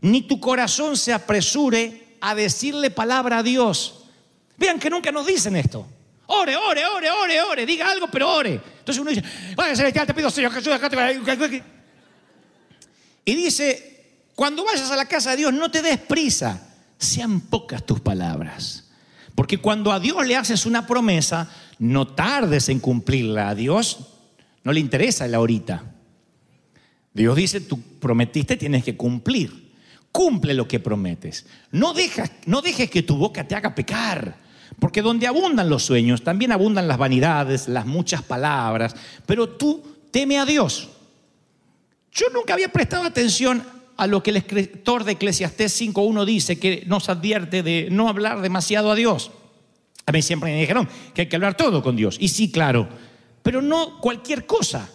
ni 0.00 0.22
tu 0.22 0.40
corazón 0.40 0.96
se 0.96 1.12
apresure 1.12 2.16
a 2.22 2.34
decirle 2.34 2.90
palabra 2.90 3.38
a 3.38 3.42
Dios. 3.42 4.04
Vean 4.56 4.78
que 4.78 4.88
nunca 4.88 5.12
nos 5.12 5.26
dicen 5.26 5.54
esto. 5.56 5.86
Ore, 6.28 6.56
ore, 6.56 6.86
ore, 6.86 7.10
ore, 7.10 7.42
ore, 7.42 7.66
diga 7.66 7.90
algo, 7.90 8.08
pero 8.10 8.32
ore. 8.32 8.54
Entonces 8.78 8.98
uno 8.98 9.10
dice, 9.10 9.22
Padre 9.54 9.76
Celestial, 9.76 10.06
te 10.06 10.14
pido, 10.14 10.30
Señor 10.30 10.50
Jesús, 10.50 10.72
y 13.22 13.34
dice, 13.34 14.22
cuando 14.34 14.64
vayas 14.64 14.90
a 14.90 14.96
la 14.96 15.04
casa 15.04 15.32
de 15.32 15.36
Dios, 15.36 15.52
no 15.52 15.70
te 15.70 15.82
des 15.82 15.98
prisa, 15.98 16.74
sean 16.96 17.42
pocas 17.42 17.84
tus 17.84 18.00
palabras. 18.00 18.85
Porque 19.36 19.58
cuando 19.58 19.92
a 19.92 20.00
Dios 20.00 20.26
le 20.26 20.34
haces 20.34 20.66
una 20.66 20.88
promesa, 20.88 21.48
no 21.78 22.08
tardes 22.08 22.68
en 22.68 22.80
cumplirla. 22.80 23.50
A 23.50 23.54
Dios 23.54 23.98
no 24.64 24.72
le 24.72 24.80
interesa 24.80 25.28
la 25.28 25.36
ahorita. 25.36 25.84
Dios 27.14 27.36
dice, 27.36 27.60
tú 27.60 27.80
prometiste, 28.00 28.56
tienes 28.56 28.82
que 28.82 28.96
cumplir 28.96 29.66
cumple 30.16 30.54
lo 30.54 30.66
que 30.66 30.80
prometes. 30.80 31.44
No, 31.72 31.92
no 32.46 32.62
dejes 32.62 32.90
que 32.90 33.02
tu 33.02 33.18
boca 33.18 33.46
te 33.46 33.54
haga 33.54 33.74
pecar, 33.74 34.34
porque 34.78 35.02
donde 35.02 35.26
abundan 35.26 35.68
los 35.68 35.82
sueños, 35.82 36.22
también 36.22 36.52
abundan 36.52 36.88
las 36.88 36.96
vanidades, 36.96 37.68
las 37.68 37.84
muchas 37.84 38.22
palabras, 38.22 38.96
pero 39.26 39.46
tú 39.46 39.82
teme 40.10 40.38
a 40.38 40.46
Dios. 40.46 40.88
Yo 42.12 42.28
nunca 42.32 42.54
había 42.54 42.72
prestado 42.72 43.04
atención 43.04 43.62
a 43.96 44.06
lo 44.06 44.22
que 44.22 44.30
el 44.30 44.36
escritor 44.36 45.04
de 45.04 45.12
Eclesiastés 45.12 45.80
5.1 45.80 46.24
dice, 46.24 46.58
que 46.58 46.84
nos 46.86 47.08
advierte 47.08 47.62
de 47.62 47.88
no 47.90 48.08
hablar 48.08 48.40
demasiado 48.40 48.90
a 48.90 48.94
Dios. 48.94 49.30
A 50.04 50.12
mí 50.12 50.22
siempre 50.22 50.52
me 50.52 50.60
dijeron 50.60 50.88
que 51.14 51.22
hay 51.22 51.28
que 51.28 51.36
hablar 51.36 51.56
todo 51.56 51.82
con 51.82 51.96
Dios. 51.96 52.16
Y 52.20 52.28
sí, 52.28 52.50
claro, 52.50 52.88
pero 53.42 53.60
no 53.60 54.00
cualquier 54.00 54.46
cosa. 54.46 54.88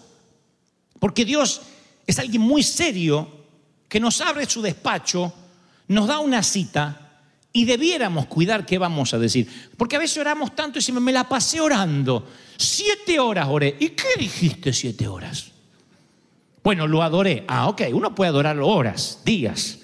Porque 0.99 1.25
Dios 1.25 1.61
es 2.05 2.19
alguien 2.19 2.41
muy 2.41 2.63
serio 2.63 3.29
que 3.89 3.99
nos 3.99 4.21
abre 4.21 4.45
su 4.45 4.61
despacho, 4.61 5.33
nos 5.87 6.07
da 6.07 6.19
una 6.19 6.43
cita 6.43 7.01
y 7.51 7.65
debiéramos 7.65 8.27
cuidar 8.27 8.65
qué 8.65 8.77
vamos 8.77 9.13
a 9.13 9.19
decir. 9.19 9.49
Porque 9.75 9.97
a 9.97 9.99
veces 9.99 10.17
oramos 10.17 10.55
tanto 10.55 10.79
y 10.79 10.81
si 10.81 10.91
me 10.91 11.11
la 11.11 11.27
pasé 11.27 11.59
orando. 11.59 12.27
Siete 12.57 13.19
horas 13.19 13.47
oré. 13.49 13.75
¿Y 13.79 13.89
qué 13.89 14.07
dijiste 14.17 14.71
siete 14.71 15.07
horas? 15.07 15.50
Bueno, 16.63 16.87
lo 16.87 17.01
adoré. 17.01 17.43
Ah, 17.47 17.67
ok, 17.67 17.83
uno 17.93 18.13
puede 18.13 18.29
adorarlo 18.29 18.67
horas, 18.67 19.21
días. 19.25 19.79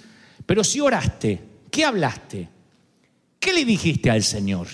Pero 0.45 0.63
si 0.63 0.79
oraste, 0.79 1.41
¿qué 1.71 1.83
hablaste? 1.83 2.49
¿Qué 3.39 3.53
le 3.53 3.65
dijiste 3.65 4.09
al 4.09 4.23
Señor? 4.23 4.67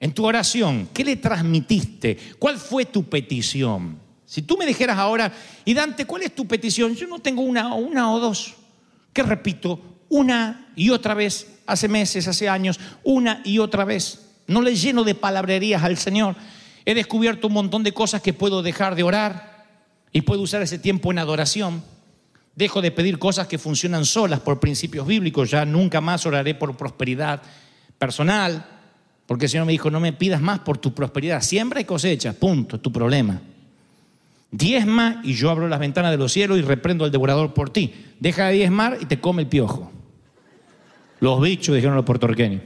En 0.00 0.12
tu 0.12 0.24
oración, 0.26 0.88
¿qué 0.92 1.04
le 1.04 1.16
transmitiste? 1.16 2.18
¿Cuál 2.38 2.58
fue 2.58 2.86
tu 2.86 3.04
petición? 3.04 3.98
Si 4.24 4.42
tú 4.42 4.56
me 4.56 4.66
dijeras 4.66 4.98
ahora, 4.98 5.32
y 5.64 5.72
Dante, 5.72 6.04
¿cuál 6.04 6.22
es 6.22 6.34
tu 6.34 6.46
petición? 6.46 6.94
Yo 6.94 7.06
no 7.06 7.18
tengo 7.20 7.42
una, 7.42 7.74
una 7.74 8.12
o 8.12 8.20
dos, 8.20 8.54
que 9.12 9.22
repito 9.22 9.80
una 10.08 10.72
y 10.76 10.90
otra 10.90 11.14
vez, 11.14 11.60
hace 11.66 11.88
meses, 11.88 12.28
hace 12.28 12.48
años, 12.48 12.78
una 13.04 13.40
y 13.44 13.58
otra 13.58 13.84
vez. 13.84 14.26
No 14.46 14.62
le 14.62 14.76
lleno 14.76 15.04
de 15.04 15.14
palabrerías 15.14 15.82
al 15.82 15.96
Señor. 15.96 16.36
He 16.84 16.94
descubierto 16.94 17.46
un 17.48 17.54
montón 17.54 17.82
de 17.82 17.92
cosas 17.92 18.22
que 18.22 18.32
puedo 18.32 18.62
dejar 18.62 18.94
de 18.94 19.02
orar 19.02 19.55
y 20.16 20.22
puedo 20.22 20.40
usar 20.40 20.62
ese 20.62 20.78
tiempo 20.78 21.12
en 21.12 21.18
adoración. 21.18 21.82
Dejo 22.54 22.80
de 22.80 22.90
pedir 22.90 23.18
cosas 23.18 23.48
que 23.48 23.58
funcionan 23.58 24.06
solas 24.06 24.40
por 24.40 24.58
principios 24.58 25.06
bíblicos. 25.06 25.50
Ya 25.50 25.66
nunca 25.66 26.00
más 26.00 26.24
oraré 26.24 26.54
por 26.54 26.74
prosperidad 26.74 27.42
personal, 27.98 28.64
porque 29.26 29.44
el 29.44 29.50
Señor 29.50 29.66
me 29.66 29.72
dijo, 29.72 29.90
no 29.90 30.00
me 30.00 30.14
pidas 30.14 30.40
más 30.40 30.60
por 30.60 30.78
tu 30.78 30.94
prosperidad. 30.94 31.42
Siembra 31.42 31.82
y 31.82 31.84
cosecha, 31.84 32.32
punto, 32.32 32.80
tu 32.80 32.90
problema. 32.90 33.42
Diezma 34.50 35.20
y 35.22 35.34
yo 35.34 35.50
abro 35.50 35.68
las 35.68 35.80
ventanas 35.80 36.12
de 36.12 36.16
los 36.16 36.32
cielos 36.32 36.58
y 36.58 36.62
reprendo 36.62 37.04
al 37.04 37.10
devorador 37.10 37.52
por 37.52 37.68
ti. 37.68 37.92
Deja 38.18 38.46
de 38.46 38.54
diezmar 38.54 38.96
y 38.98 39.04
te 39.04 39.20
come 39.20 39.42
el 39.42 39.48
piojo. 39.48 39.92
Los 41.20 41.42
bichos, 41.42 41.74
dijeron 41.74 41.94
los 41.94 42.06
puertorriqueños. 42.06 42.62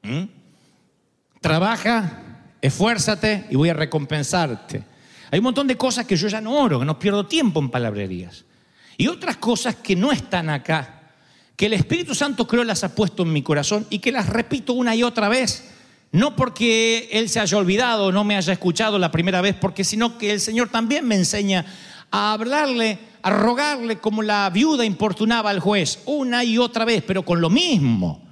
¿Mm? 0.00 0.24
Trabaja, 1.42 2.46
esfuérzate 2.62 3.48
y 3.50 3.56
voy 3.56 3.68
a 3.68 3.74
recompensarte. 3.74 4.93
Hay 5.30 5.38
un 5.38 5.44
montón 5.44 5.66
de 5.66 5.76
cosas 5.76 6.06
que 6.06 6.16
yo 6.16 6.28
ya 6.28 6.40
no 6.40 6.56
oro, 6.56 6.78
que 6.78 6.84
no 6.84 6.98
pierdo 6.98 7.26
tiempo 7.26 7.60
en 7.60 7.70
palabrerías. 7.70 8.44
Y 8.96 9.08
otras 9.08 9.36
cosas 9.38 9.76
que 9.76 9.96
no 9.96 10.12
están 10.12 10.50
acá, 10.50 11.12
que 11.56 11.66
el 11.66 11.72
Espíritu 11.72 12.14
Santo 12.14 12.46
creo 12.46 12.64
las 12.64 12.84
ha 12.84 12.94
puesto 12.94 13.22
en 13.22 13.32
mi 13.32 13.42
corazón 13.42 13.86
y 13.90 13.98
que 13.98 14.12
las 14.12 14.28
repito 14.28 14.72
una 14.72 14.94
y 14.94 15.02
otra 15.02 15.28
vez 15.28 15.70
no 16.14 16.36
porque 16.36 17.08
Él 17.10 17.28
se 17.28 17.40
haya 17.40 17.58
olvidado 17.58 18.06
o 18.06 18.12
no 18.12 18.22
me 18.22 18.36
haya 18.36 18.52
escuchado 18.52 19.00
la 19.00 19.10
primera 19.10 19.40
vez, 19.40 19.56
porque 19.60 19.82
sino 19.82 20.16
que 20.16 20.30
el 20.30 20.38
Señor 20.38 20.68
también 20.68 21.08
me 21.08 21.16
enseña 21.16 21.66
a 22.12 22.32
hablarle, 22.32 23.00
a 23.20 23.30
rogarle 23.30 23.98
como 23.98 24.22
la 24.22 24.48
viuda 24.48 24.84
importunaba 24.84 25.50
al 25.50 25.58
juez, 25.58 25.98
una 26.06 26.44
y 26.44 26.56
otra 26.56 26.84
vez, 26.84 27.02
pero 27.04 27.24
con 27.24 27.40
lo 27.40 27.50
mismo. 27.50 28.23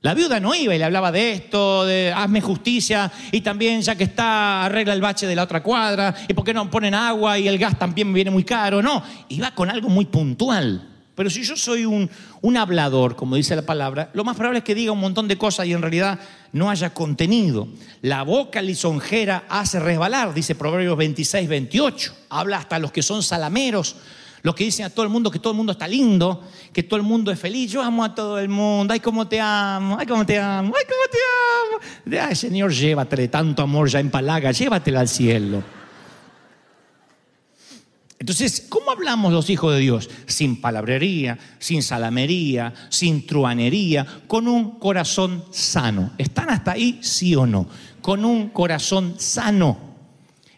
La 0.00 0.14
viuda 0.14 0.38
no 0.38 0.54
iba 0.54 0.74
y 0.74 0.78
le 0.78 0.84
hablaba 0.84 1.10
de 1.10 1.32
esto, 1.32 1.84
de 1.84 2.12
hazme 2.14 2.40
justicia 2.40 3.10
y 3.32 3.40
también 3.40 3.80
ya 3.82 3.96
que 3.96 4.04
está 4.04 4.64
arregla 4.64 4.92
el 4.92 5.00
bache 5.00 5.26
de 5.26 5.34
la 5.34 5.42
otra 5.42 5.60
cuadra 5.60 6.14
y 6.28 6.34
por 6.34 6.44
qué 6.44 6.54
no 6.54 6.70
ponen 6.70 6.94
agua 6.94 7.36
y 7.36 7.48
el 7.48 7.58
gas 7.58 7.76
también 7.76 8.12
viene 8.12 8.30
muy 8.30 8.44
caro, 8.44 8.80
no, 8.80 9.02
iba 9.28 9.50
con 9.52 9.68
algo 9.68 9.88
muy 9.88 10.04
puntual. 10.04 10.88
Pero 11.18 11.30
si 11.30 11.42
yo 11.42 11.56
soy 11.56 11.84
un, 11.84 12.08
hablador, 12.56 13.16
como 13.16 13.34
dice 13.34 13.56
la 13.56 13.62
palabra, 13.62 14.08
lo 14.14 14.22
más 14.22 14.36
probable 14.36 14.58
es 14.58 14.64
que 14.64 14.76
diga 14.76 14.92
un 14.92 15.00
montón 15.00 15.26
de 15.26 15.36
cosas 15.36 15.66
y 15.66 15.72
en 15.72 15.82
realidad 15.82 16.20
no 16.52 16.70
haya 16.70 16.94
contenido. 16.94 17.66
La 18.02 18.22
boca 18.22 18.62
lisonjera 18.62 19.46
hace 19.48 19.80
resbalar, 19.80 20.32
dice 20.32 20.54
Proverbios 20.54 20.96
26, 20.96 21.48
28. 21.48 22.14
Habla 22.28 22.58
hasta 22.58 22.78
los 22.78 22.92
que 22.92 23.02
son 23.02 23.24
salameros, 23.24 23.96
los 24.42 24.54
que 24.54 24.64
dicen 24.64 24.86
a 24.86 24.90
todo 24.90 25.04
el 25.04 25.10
mundo 25.10 25.30
que 25.30 25.38
todo 25.38 25.52
el 25.52 25.56
mundo 25.56 25.72
está 25.72 25.88
lindo, 25.88 26.42
que 26.72 26.82
todo 26.82 26.98
el 26.98 27.02
mundo 27.02 27.30
es 27.30 27.38
feliz. 27.38 27.70
Yo 27.70 27.82
amo 27.82 28.04
a 28.04 28.14
todo 28.14 28.38
el 28.38 28.48
mundo, 28.48 28.92
ay, 28.92 29.00
cómo 29.00 29.26
te 29.26 29.40
amo, 29.40 29.96
ay, 29.98 30.06
cómo 30.06 30.24
te 30.24 30.38
amo, 30.38 30.74
ay, 30.76 30.84
cómo 30.86 31.02
te 31.10 32.16
amo. 32.16 32.26
Ay, 32.28 32.36
Señor, 32.36 32.72
llévatele 32.72 33.28
tanto 33.28 33.62
amor 33.62 33.88
ya 33.88 34.00
en 34.00 34.10
palaga, 34.10 34.52
llévatela 34.52 35.00
al 35.00 35.08
cielo. 35.08 35.62
Entonces, 38.20 38.66
¿cómo 38.68 38.90
hablamos 38.90 39.32
los 39.32 39.48
hijos 39.48 39.72
de 39.74 39.80
Dios? 39.80 40.10
Sin 40.26 40.60
palabrería, 40.60 41.38
sin 41.60 41.84
salamería, 41.84 42.74
sin 42.88 43.24
truanería, 43.26 44.06
con 44.26 44.48
un 44.48 44.78
corazón 44.78 45.44
sano. 45.52 46.12
¿Están 46.18 46.50
hasta 46.50 46.72
ahí, 46.72 46.98
sí 47.00 47.36
o 47.36 47.46
no? 47.46 47.68
Con 48.02 48.24
un 48.24 48.48
corazón 48.48 49.14
sano. 49.18 49.78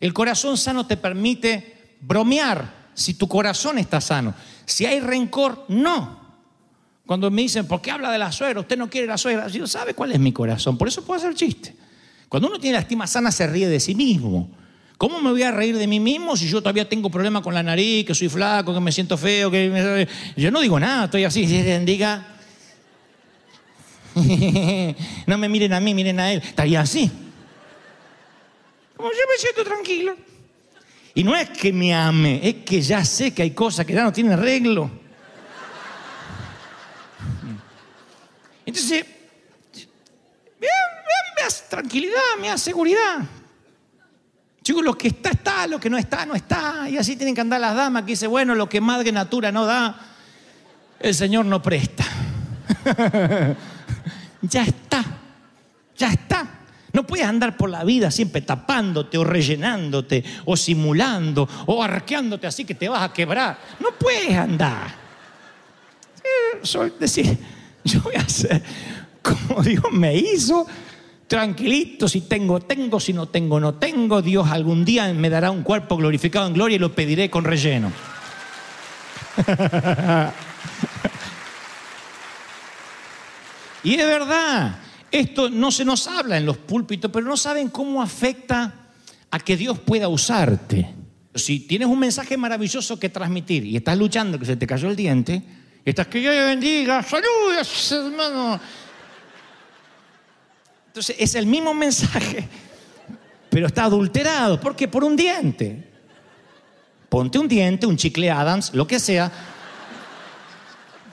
El 0.01 0.15
corazón 0.15 0.57
sano 0.57 0.87
te 0.87 0.97
permite 0.97 1.97
bromear 2.01 2.80
si 3.01 3.15
tu 3.15 3.27
corazón 3.27 3.79
está 3.79 4.01
sano. 4.01 4.35
Si 4.67 4.85
hay 4.85 5.01
rencor, 5.01 5.65
no. 5.69 6.21
Cuando 7.07 7.31
me 7.31 7.43
dicen, 7.43 7.67
¿por 7.67 7.81
qué 7.81 7.91
habla 7.91 8.13
de 8.13 8.19
la 8.19 8.31
suegra? 8.31 8.61
Usted 8.61 8.77
no 8.77 8.91
quiere 8.91 9.07
la 9.07 9.17
suegra. 9.17 9.49
Yo 9.49 9.67
sabe 9.67 9.95
cuál 9.95 10.13
es 10.13 10.21
mi 10.21 10.33
corazón, 10.33 10.77
por 10.77 10.87
eso 10.87 11.03
puedo 11.05 11.19
hacer 11.19 11.35
chiste. 11.35 11.75
Cuando 12.29 12.49
uno 12.49 12.61
tiene 12.61 12.75
la 12.75 12.83
estima 12.83 13.07
sana, 13.07 13.33
se 13.33 13.47
ríe 13.47 13.69
de 13.69 13.81
sí 13.81 13.95
mismo. 13.95 14.51
¿Cómo 14.99 15.21
me 15.21 15.31
voy 15.31 15.43
a 15.43 15.51
reír 15.51 15.79
de 15.79 15.87
mí 15.87 15.99
mismo 15.99 16.37
si 16.37 16.47
yo 16.47 16.61
todavía 16.61 16.87
tengo 16.89 17.11
problemas 17.11 17.43
con 17.43 17.55
la 17.55 17.63
nariz, 17.63 18.05
que 18.05 18.15
soy 18.15 18.29
flaco, 18.29 18.75
que 18.75 18.81
me 18.81 18.93
siento 18.93 19.17
feo? 19.17 19.51
Que 19.51 20.07
Yo 20.37 20.51
no 20.51 20.61
digo 20.61 20.79
nada, 20.79 21.07
estoy 21.07 21.25
así. 21.25 21.47
Diga, 21.87 22.27
no 25.27 25.39
me 25.39 25.49
miren 25.49 25.73
a 25.73 25.81
mí, 25.81 25.95
miren 25.95 26.21
a 26.21 26.33
él. 26.33 26.43
Estaría 26.45 26.83
así. 26.83 27.11
Como 28.95 29.09
yo 29.09 29.19
me 29.29 29.39
siento 29.39 29.65
tranquilo. 29.65 30.30
Y 31.21 31.23
no 31.23 31.37
es 31.37 31.51
que 31.51 31.71
me 31.71 31.95
ame, 31.95 32.41
es 32.43 32.65
que 32.65 32.81
ya 32.81 33.05
sé 33.05 33.35
que 33.35 33.43
hay 33.43 33.51
cosas 33.51 33.85
que 33.85 33.93
ya 33.93 34.03
no 34.03 34.11
tienen 34.11 34.33
arreglo. 34.33 34.91
Entonces, 38.65 39.05
me 40.59 40.67
da, 40.67 41.49
tranquilidad, 41.69 42.23
me 42.41 42.49
da 42.49 42.57
seguridad. 42.57 43.19
Chicos, 44.63 44.83
lo 44.83 44.97
que 44.97 45.09
está, 45.09 45.29
está, 45.29 45.67
lo 45.67 45.79
que 45.79 45.91
no 45.91 45.99
está, 45.99 46.25
no 46.25 46.35
está. 46.35 46.89
Y 46.89 46.97
así 46.97 47.17
tienen 47.17 47.35
que 47.35 47.43
andar 47.43 47.61
las 47.61 47.75
damas 47.75 48.05
que 48.05 48.13
dicen, 48.13 48.31
bueno, 48.31 48.55
lo 48.55 48.67
que 48.67 48.81
madre 48.81 49.13
natura 49.13 49.53
no 49.53 49.67
da, 49.67 50.01
el 51.01 51.15
Señor 51.15 51.45
no 51.45 51.61
presta. 51.61 52.05
ya 54.41 54.63
está, 54.63 55.05
ya 55.99 56.13
está. 56.13 56.60
No 56.93 57.07
puedes 57.07 57.27
andar 57.27 57.57
por 57.57 57.71
la 57.71 57.85
vida 57.85 58.11
siempre 58.11 58.43
tapándote 58.43 59.17
o 59.19 59.25
rellenándote 59.25 60.25
o 60.45 60.57
simulando 60.57 61.49
o 61.67 61.83
arqueándote 61.83 62.47
así 62.47 62.65
que 62.65 62.75
te 62.75 62.89
vas 62.89 63.03
a 63.03 63.13
quebrar. 63.13 63.59
No 63.79 63.91
puedes 63.99 64.37
andar. 64.37 64.95
decir, 66.99 67.39
yo 67.85 68.01
voy 68.03 68.15
a 68.17 68.21
hacer 68.21 68.63
como 69.23 69.63
Dios 69.63 69.85
me 69.93 70.17
hizo, 70.17 70.67
tranquilito, 71.27 72.09
si 72.09 72.23
tengo, 72.23 72.61
tengo, 72.61 72.99
si 73.01 73.13
no 73.13 73.27
tengo, 73.27 73.61
no 73.61 73.75
tengo. 73.75 74.23
Dios 74.23 74.49
algún 74.51 74.85
día 74.85 75.13
me 75.13 75.29
dará 75.31 75.51
un 75.51 75.63
cuerpo 75.63 75.97
glorificado 75.97 76.47
en 76.47 76.55
gloria 76.55 76.77
y 76.77 76.79
lo 76.79 76.95
pediré 76.95 77.29
con 77.31 77.45
relleno. 77.45 77.93
y 83.85 83.95
es 83.95 84.07
verdad, 84.07 84.77
esto 85.11 85.51
no 85.51 85.71
se 85.71 85.85
nos 85.85 86.07
habla 86.07 86.37
en 86.37 86.47
los 86.47 86.57
púlpitos, 86.57 87.11
pero 87.11 87.27
no 87.27 87.37
saben 87.37 87.69
cómo 87.69 88.03
afecta 88.03 88.75
a 89.31 89.39
que 89.39 89.57
Dios 89.57 89.79
pueda 89.79 90.09
usarte. 90.09 90.95
Si 91.35 91.61
tienes 91.61 91.89
un 91.89 91.99
mensaje 91.99 92.37
maravilloso 92.37 92.99
que 92.99 93.09
transmitir 93.09 93.65
y 93.65 93.77
estás 93.77 93.97
luchando 93.97 94.39
que 94.39 94.47
se 94.47 94.57
te 94.57 94.67
cayó 94.67 94.89
el 94.89 94.97
diente, 94.97 95.43
estás 95.85 96.07
que 96.09 96.21
Dios 96.21 96.35
bendiga, 96.35 97.03
saludos 97.03 97.93
hermano. 97.93 98.61
Entonces 100.89 101.17
es 101.19 101.35
el 101.37 101.47
mismo 101.47 101.73
mensaje, 101.73 102.49
pero 103.49 103.69
está 103.69 103.85
adulterado. 103.85 104.61
¿Por 104.61 104.75
qué? 104.75 104.89
Por 104.89 105.05
un 105.05 105.15
diente. 105.17 105.89
Ponte 107.09 107.39
un 107.39 107.49
diente, 107.49 107.87
un 107.87 107.97
chicle 107.97 108.31
Adams, 108.31 108.73
lo 108.75 108.87
que 108.87 109.01
sea, 109.01 109.31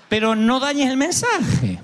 pero 0.10 0.36
no 0.36 0.60
dañes 0.60 0.90
el 0.90 0.98
mensaje. 0.98 1.80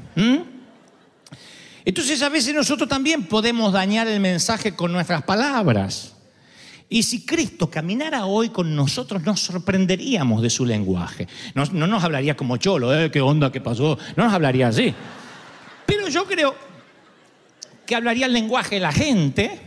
Entonces 1.86 2.22
a 2.22 2.30
veces 2.30 2.54
nosotros 2.54 2.88
también 2.88 3.26
podemos 3.26 3.74
dañar 3.74 4.08
el 4.08 4.20
mensaje 4.20 4.74
con 4.76 4.92
nuestras 4.92 5.24
palabras. 5.24 6.14
Y 6.90 7.04
si 7.04 7.26
Cristo 7.26 7.70
caminara 7.70 8.26
hoy 8.26 8.50
con 8.50 8.76
nosotros, 8.76 9.24
nos 9.24 9.40
sorprenderíamos 9.40 10.42
de 10.42 10.50
su 10.50 10.66
lenguaje. 10.66 11.28
No, 11.56 11.66
nos 11.66 12.04
hablaría 12.04 12.36
como 12.36 12.58
cholo, 12.58 12.94
¿eh? 12.94 13.10
¿qué 13.10 13.20
onda, 13.20 13.52
qué 13.52 13.62
pasó? 13.62 13.98
No 14.16 14.26
nos 14.26 14.34
hablaría 14.34 14.68
así. 14.68 14.94
Pero 15.86 16.08
yo 16.08 16.26
creo 16.26 16.56
que 17.86 17.96
hablaría 17.96 18.28
el 18.28 18.34
lenguaje 18.34 18.76
de 18.76 18.82
la 18.82 18.92
gente. 18.92 19.60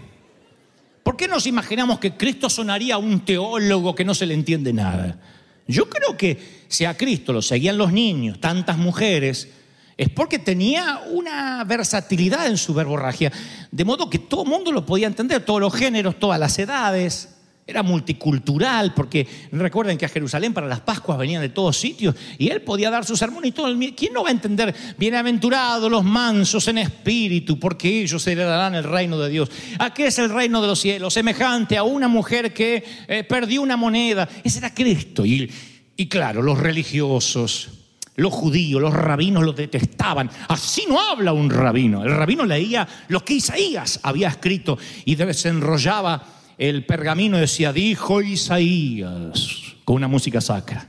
¿Por 1.03 1.17
qué 1.17 1.29
nos 1.29 1.47
imaginamos 1.47 1.99
que 1.99 2.17
Cristo 2.17 2.49
sonaría 2.49 2.97
un 2.97 3.21
teólogo 3.21 3.95
que 3.95 4.05
no 4.05 4.15
se 4.15 4.27
le 4.27 4.35
entiende 4.35 4.73
nada? 4.73 5.19
Yo 5.67 5.91
creo 5.91 6.17
que 6.17 6.65
si 6.69 6.85
a 6.85 6.97
Cristo 6.97 7.33
lo 7.33 7.43
seguían 7.43 7.77
los 7.77 7.93
niños, 7.93 8.41
tantas 8.41 8.79
mujeres, 8.79 9.49
es 9.97 10.11
porque 10.11 10.39
tenía 10.39 11.01
una 11.11 11.65
versatilidad 11.65 12.47
en 12.47 12.59
su 12.59 12.75
verborragia, 12.75 13.33
de 13.71 13.85
modo 13.85 14.11
que 14.11 14.19
todo 14.19 14.43
el 14.43 14.51
mundo 14.51 14.71
lo 14.71 14.85
podía 14.85 15.07
entender, 15.07 15.45
todos 15.45 15.61
los 15.61 15.75
géneros, 15.75 16.19
todas 16.19 16.39
las 16.39 16.59
edades. 16.59 17.31
Era 17.69 17.83
multicultural, 17.83 18.95
porque 18.95 19.27
recuerden 19.51 19.99
que 19.99 20.05
a 20.05 20.09
Jerusalén 20.09 20.55
para 20.55 20.69
las 20.69 20.79
Pascuas 20.79 21.19
venían 21.19 21.43
de 21.43 21.49
todos 21.49 21.77
sitios 21.77 22.15
y 22.39 22.49
él 22.49 22.63
podía 22.63 22.91
dar 22.91 23.05
su 23.05 23.17
sermón 23.17 23.45
y 23.45 23.51
todo. 23.51 23.75
¿Quién 23.97 24.13
no 24.13 24.23
va 24.23 24.29
a 24.29 24.33
entender? 24.33 24.73
Bienaventurados 24.97 25.91
los 25.91 26.05
mansos 26.05 26.69
en 26.69 26.79
espíritu, 26.79 27.59
porque 27.59 28.03
ellos 28.03 28.25
heredarán 28.29 28.77
el 28.77 28.85
reino 28.85 29.19
de 29.19 29.31
Dios. 29.31 29.51
¿A 29.81 29.93
qué 29.93 30.07
es 30.07 30.19
el 30.21 30.31
reino 30.31 30.61
de 30.61 30.69
los 30.69 30.79
cielos? 30.79 31.15
Semejante 31.15 31.77
a 31.77 31.83
una 31.83 32.07
mujer 32.07 32.55
que 32.55 32.85
eh, 33.09 33.25
perdió 33.25 33.63
una 33.63 33.77
moneda. 33.77 34.29
Ese 34.45 34.59
era 34.59 34.73
Cristo. 34.73 35.27
Y, 35.27 35.51
y 35.97 36.07
claro, 36.07 36.43
los 36.43 36.61
religiosos, 36.61 37.76
los 38.17 38.33
judíos, 38.33 38.81
los 38.81 38.93
rabinos 38.93 39.45
lo 39.45 39.53
detestaban. 39.53 40.31
Así 40.49 40.85
no 40.89 41.01
habla 41.01 41.33
un 41.33 41.51
rabino. 41.51 42.03
El 42.03 42.17
rabino 42.17 42.45
leía 42.45 42.87
lo 43.09 43.25
que 43.25 43.35
Isaías 43.35 44.01
había 44.03 44.29
escrito 44.29 44.79
y 45.05 45.15
desenrollaba 45.15 46.23
el 46.59 46.85
pergamino 46.85 47.37
y 47.37 47.41
decía, 47.41 47.73
dijo 47.73 48.23
Isaías, 48.23 49.77
con 49.85 49.97
una 49.97 50.09
música 50.09 50.41
sacra. 50.41 50.89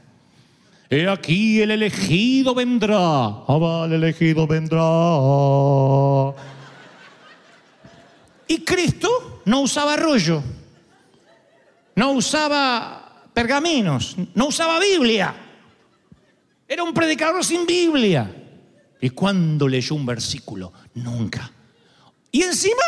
He 0.90 1.08
aquí 1.10 1.62
el 1.62 1.72
elegido 1.72 2.56
vendrá. 2.56 2.98
Ah, 2.98 3.84
el 3.86 3.94
elegido 3.94 4.48
vendrá. 4.48 4.82
Y 8.48 8.60
Cristo 8.60 9.42
no 9.44 9.62
usaba 9.62 9.98
rollo, 9.98 10.42
no 11.96 12.12
usaba 12.12 13.26
pergaminos, 13.34 14.16
no 14.34 14.48
usaba 14.48 14.80
Biblia. 14.80 15.47
Era 16.68 16.84
un 16.84 16.94
predicador 16.94 17.44
sin 17.46 17.66
Biblia. 17.66 18.30
¿Y 19.00 19.10
cuando 19.12 19.68
leyó 19.68 19.96
un 19.96 20.06
versículo? 20.06 20.74
Nunca. 20.96 21.52
Y 22.32 22.44
encima, 22.44 22.84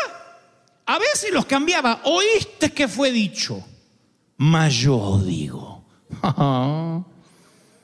a 0.86 0.98
veces 0.98 1.32
los 1.32 1.46
cambiaba. 1.46 2.02
¿Oíste 2.04 2.72
que 2.72 2.88
fue 2.88 3.10
dicho? 3.10 3.64
Mas 4.36 4.74
yo 4.74 5.18
digo. 5.24 5.84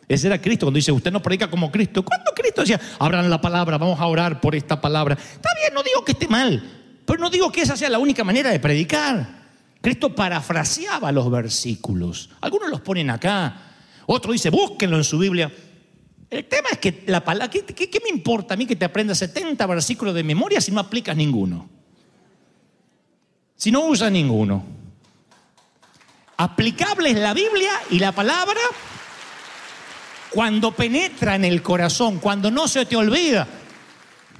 Ese 0.09 0.29
era 0.29 0.41
Cristo 0.41 0.67
cuando 0.67 0.77
dice, 0.77 0.93
usted 0.93 1.11
no 1.11 1.23
predica 1.23 1.51
como 1.51 1.71
Cristo. 1.71 2.05
¿Cuándo 2.05 2.33
Cristo 2.35 2.61
decía, 2.61 2.81
abran 2.99 3.29
la 3.29 3.41
palabra, 3.41 3.79
vamos 3.79 3.99
a 4.01 4.07
orar 4.07 4.41
por 4.41 4.55
esta 4.55 4.81
palabra? 4.81 5.15
Está 5.15 5.51
bien, 5.61 5.75
no 5.75 5.83
digo 5.83 6.05
que 6.05 6.13
esté 6.13 6.29
mal, 6.29 6.63
pero 7.05 7.19
no 7.19 7.29
digo 7.29 7.51
que 7.51 7.63
esa 7.63 7.77
sea 7.77 7.91
la 7.91 7.99
única 7.99 8.23
manera 8.23 8.51
de 8.51 8.61
predicar. 8.61 9.47
Cristo 9.81 10.15
parafraseaba 10.15 11.11
los 11.11 11.31
versículos. 11.31 12.31
Algunos 12.41 12.71
los 12.71 12.81
ponen 12.81 13.11
acá. 13.11 13.63
Otro 14.07 14.33
dice, 14.33 14.51
búsquenlo 14.51 14.97
en 14.97 15.05
su 15.05 15.19
Biblia. 15.19 15.53
El 16.29 16.45
tema 16.47 16.69
es 16.73 16.79
que 16.79 17.05
la 17.07 17.25
palabra, 17.25 17.51
¿qué, 17.51 18.01
me 18.03 18.11
importa 18.11 18.55
a 18.55 18.57
mí 18.57 18.67
que 18.67 18.77
te 18.77 18.85
aprendas 18.85 19.19
70 19.19 19.65
versículos 19.67 20.15
de 20.15 20.25
memoria 20.25 20.61
si 20.61 20.73
no 20.73 20.81
aplicas 20.81 21.17
ninguno? 21.17 21.69
Si 23.57 23.71
no 23.71 23.87
usas 23.87 24.11
ninguno. 24.11 24.65
Aplicable 26.37 27.11
es 27.11 27.19
la 27.19 27.33
Biblia 27.33 27.71
y 27.91 27.99
la 27.99 28.13
palabra 28.13 28.61
cuando 30.31 30.73
penetra 30.73 31.37
en 31.37 31.45
el 31.45 31.63
corazón, 31.63 32.19
cuando 32.19 32.51
no 32.51 32.69
se 32.69 32.85
te 32.85 32.97
olvida. 32.97 33.47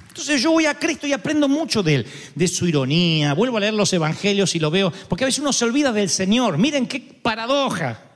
Entonces 0.09 0.41
yo 0.41 0.51
voy 0.51 0.65
a 0.65 0.77
Cristo 0.77 1.07
y 1.07 1.13
aprendo 1.13 1.47
mucho 1.47 1.81
de 1.81 1.95
él, 1.95 2.07
de 2.35 2.47
su 2.47 2.67
ironía. 2.67 3.33
Vuelvo 3.33 3.57
a 3.57 3.61
leer 3.61 3.73
los 3.73 3.93
evangelios 3.93 4.55
y 4.55 4.59
lo 4.59 4.69
veo, 4.69 4.91
porque 5.07 5.23
a 5.23 5.27
veces 5.27 5.39
uno 5.39 5.53
se 5.53 5.65
olvida 5.65 5.91
del 5.91 6.09
Señor. 6.09 6.57
Miren 6.57 6.85
qué 6.85 6.99
paradoja. 6.99 8.06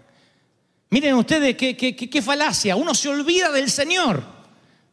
Miren 0.91 1.15
ustedes 1.15 1.55
qué, 1.55 2.21
falacia. 2.21 2.75
Uno 2.75 2.93
se 2.93 3.07
olvida 3.07 3.49
del 3.49 3.69
Señor. 3.69 4.21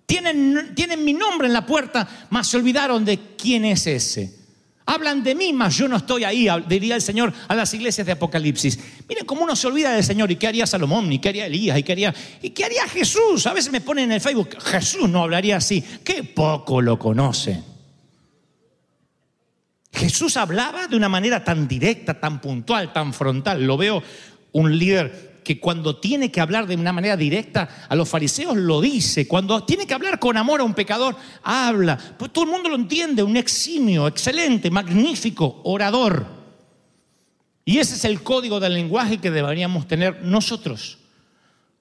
Tienen, 0.07 0.73
tienen 0.75 1.05
mi 1.05 1.13
nombre 1.13 1.49
en 1.49 1.53
la 1.53 1.67
puerta, 1.67 2.09
mas 2.31 2.47
se 2.47 2.57
olvidaron 2.57 3.05
de 3.05 3.19
quién 3.37 3.65
es 3.65 3.87
ese. 3.87 4.39
Hablan 4.87 5.23
de 5.23 5.35
mí, 5.35 5.53
mas 5.53 5.77
yo 5.77 5.87
no 5.89 5.97
estoy 5.97 6.25
ahí, 6.25 6.49
diría 6.67 6.95
el 6.95 7.03
Señor 7.03 7.33
a 7.49 7.55
las 7.55 7.75
iglesias 7.75 8.07
de 8.07 8.13
Apocalipsis. 8.13 8.79
Miren 9.09 9.27
cómo 9.27 9.43
uno 9.43 9.55
se 9.55 9.67
olvida 9.67 9.93
del 9.93 10.05
Señor 10.05 10.31
y 10.31 10.37
qué 10.37 10.47
haría 10.47 10.67
Salomón, 10.67 11.13
y 11.13 11.19
qué 11.19 11.31
haría 11.31 11.47
Elías, 11.47 11.77
y 11.77 11.83
qué 11.83 11.93
haría, 11.93 12.15
y 12.41 12.51
qué 12.51 12.65
haría 12.65 12.89
Jesús. 12.89 13.47
A 13.47 13.53
veces 13.53 13.73
me 13.73 13.81
ponen 13.81 14.05
en 14.05 14.13
el 14.13 14.21
Facebook, 14.21 14.57
Jesús 14.63 15.11
no 15.11 15.25
hablaría 15.25 15.57
así. 15.57 15.85
Qué 16.05 16.23
poco 16.23 16.81
lo 16.81 16.99
conoce. 16.99 17.61
Jesús 19.93 20.37
hablaba 20.37 20.87
de 20.87 20.97
una 20.97 21.09
manera 21.09 21.43
tan 21.43 21.67
directa, 21.67 22.19
tan 22.19 22.41
puntual, 22.41 22.93
tan 22.93 23.13
frontal. 23.13 23.65
Lo 23.65 23.77
veo 23.77 24.03
un 24.53 24.79
líder 24.79 25.28
que 25.49 25.59
cuando 25.59 25.97
tiene 25.97 26.31
que 26.31 26.43
hablar 26.43 26.67
de 26.67 26.75
una 26.75 26.93
manera 26.93 27.17
directa 27.17 27.87
a 27.89 27.97
los 27.97 28.07
fariseos 28.07 28.55
lo 28.55 28.83
dice, 28.83 29.27
cuando 29.27 29.65
tiene 29.65 29.87
que 29.87 29.95
hablar 29.95 30.19
con 30.19 30.37
amor 30.37 30.61
a 30.61 30.65
un 30.65 30.75
pecador, 30.75 31.17
habla. 31.43 31.97
Pues 32.19 32.35
todo 32.35 32.45
el 32.45 32.51
mundo 32.51 32.69
lo 32.69 32.75
entiende, 32.75 33.23
un 33.23 33.35
eximio, 33.35 34.07
excelente, 34.07 34.71
magnífico 34.71 35.63
orador. 35.65 36.27
Y 37.65 37.79
ese 37.79 37.95
es 37.95 38.05
el 38.05 38.23
código 38.23 38.61
del 38.61 38.75
lenguaje 38.75 39.17
que 39.17 39.31
deberíamos 39.31 39.89
tener 39.89 40.23
nosotros. 40.23 40.99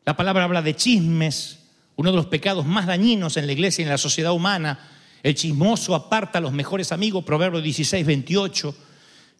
La 0.06 0.16
palabra 0.16 0.46
habla 0.46 0.62
de 0.62 0.74
chismes, 0.74 1.60
uno 1.98 2.12
de 2.12 2.16
los 2.16 2.28
pecados 2.28 2.66
más 2.66 2.88
dañinos 2.88 3.36
en 3.36 3.48
la 3.48 3.52
iglesia 3.52 3.82
y 3.82 3.84
en 3.84 3.90
la 3.90 3.98
sociedad 3.98 4.32
humana. 4.32 4.80
El 5.22 5.36
chismoso 5.36 5.94
aparta 5.94 6.38
a 6.38 6.42
los 6.42 6.54
mejores 6.54 6.94
amigos, 6.94 7.26
Proverbio 7.26 7.60
16, 7.60 8.06
28. 8.06 8.76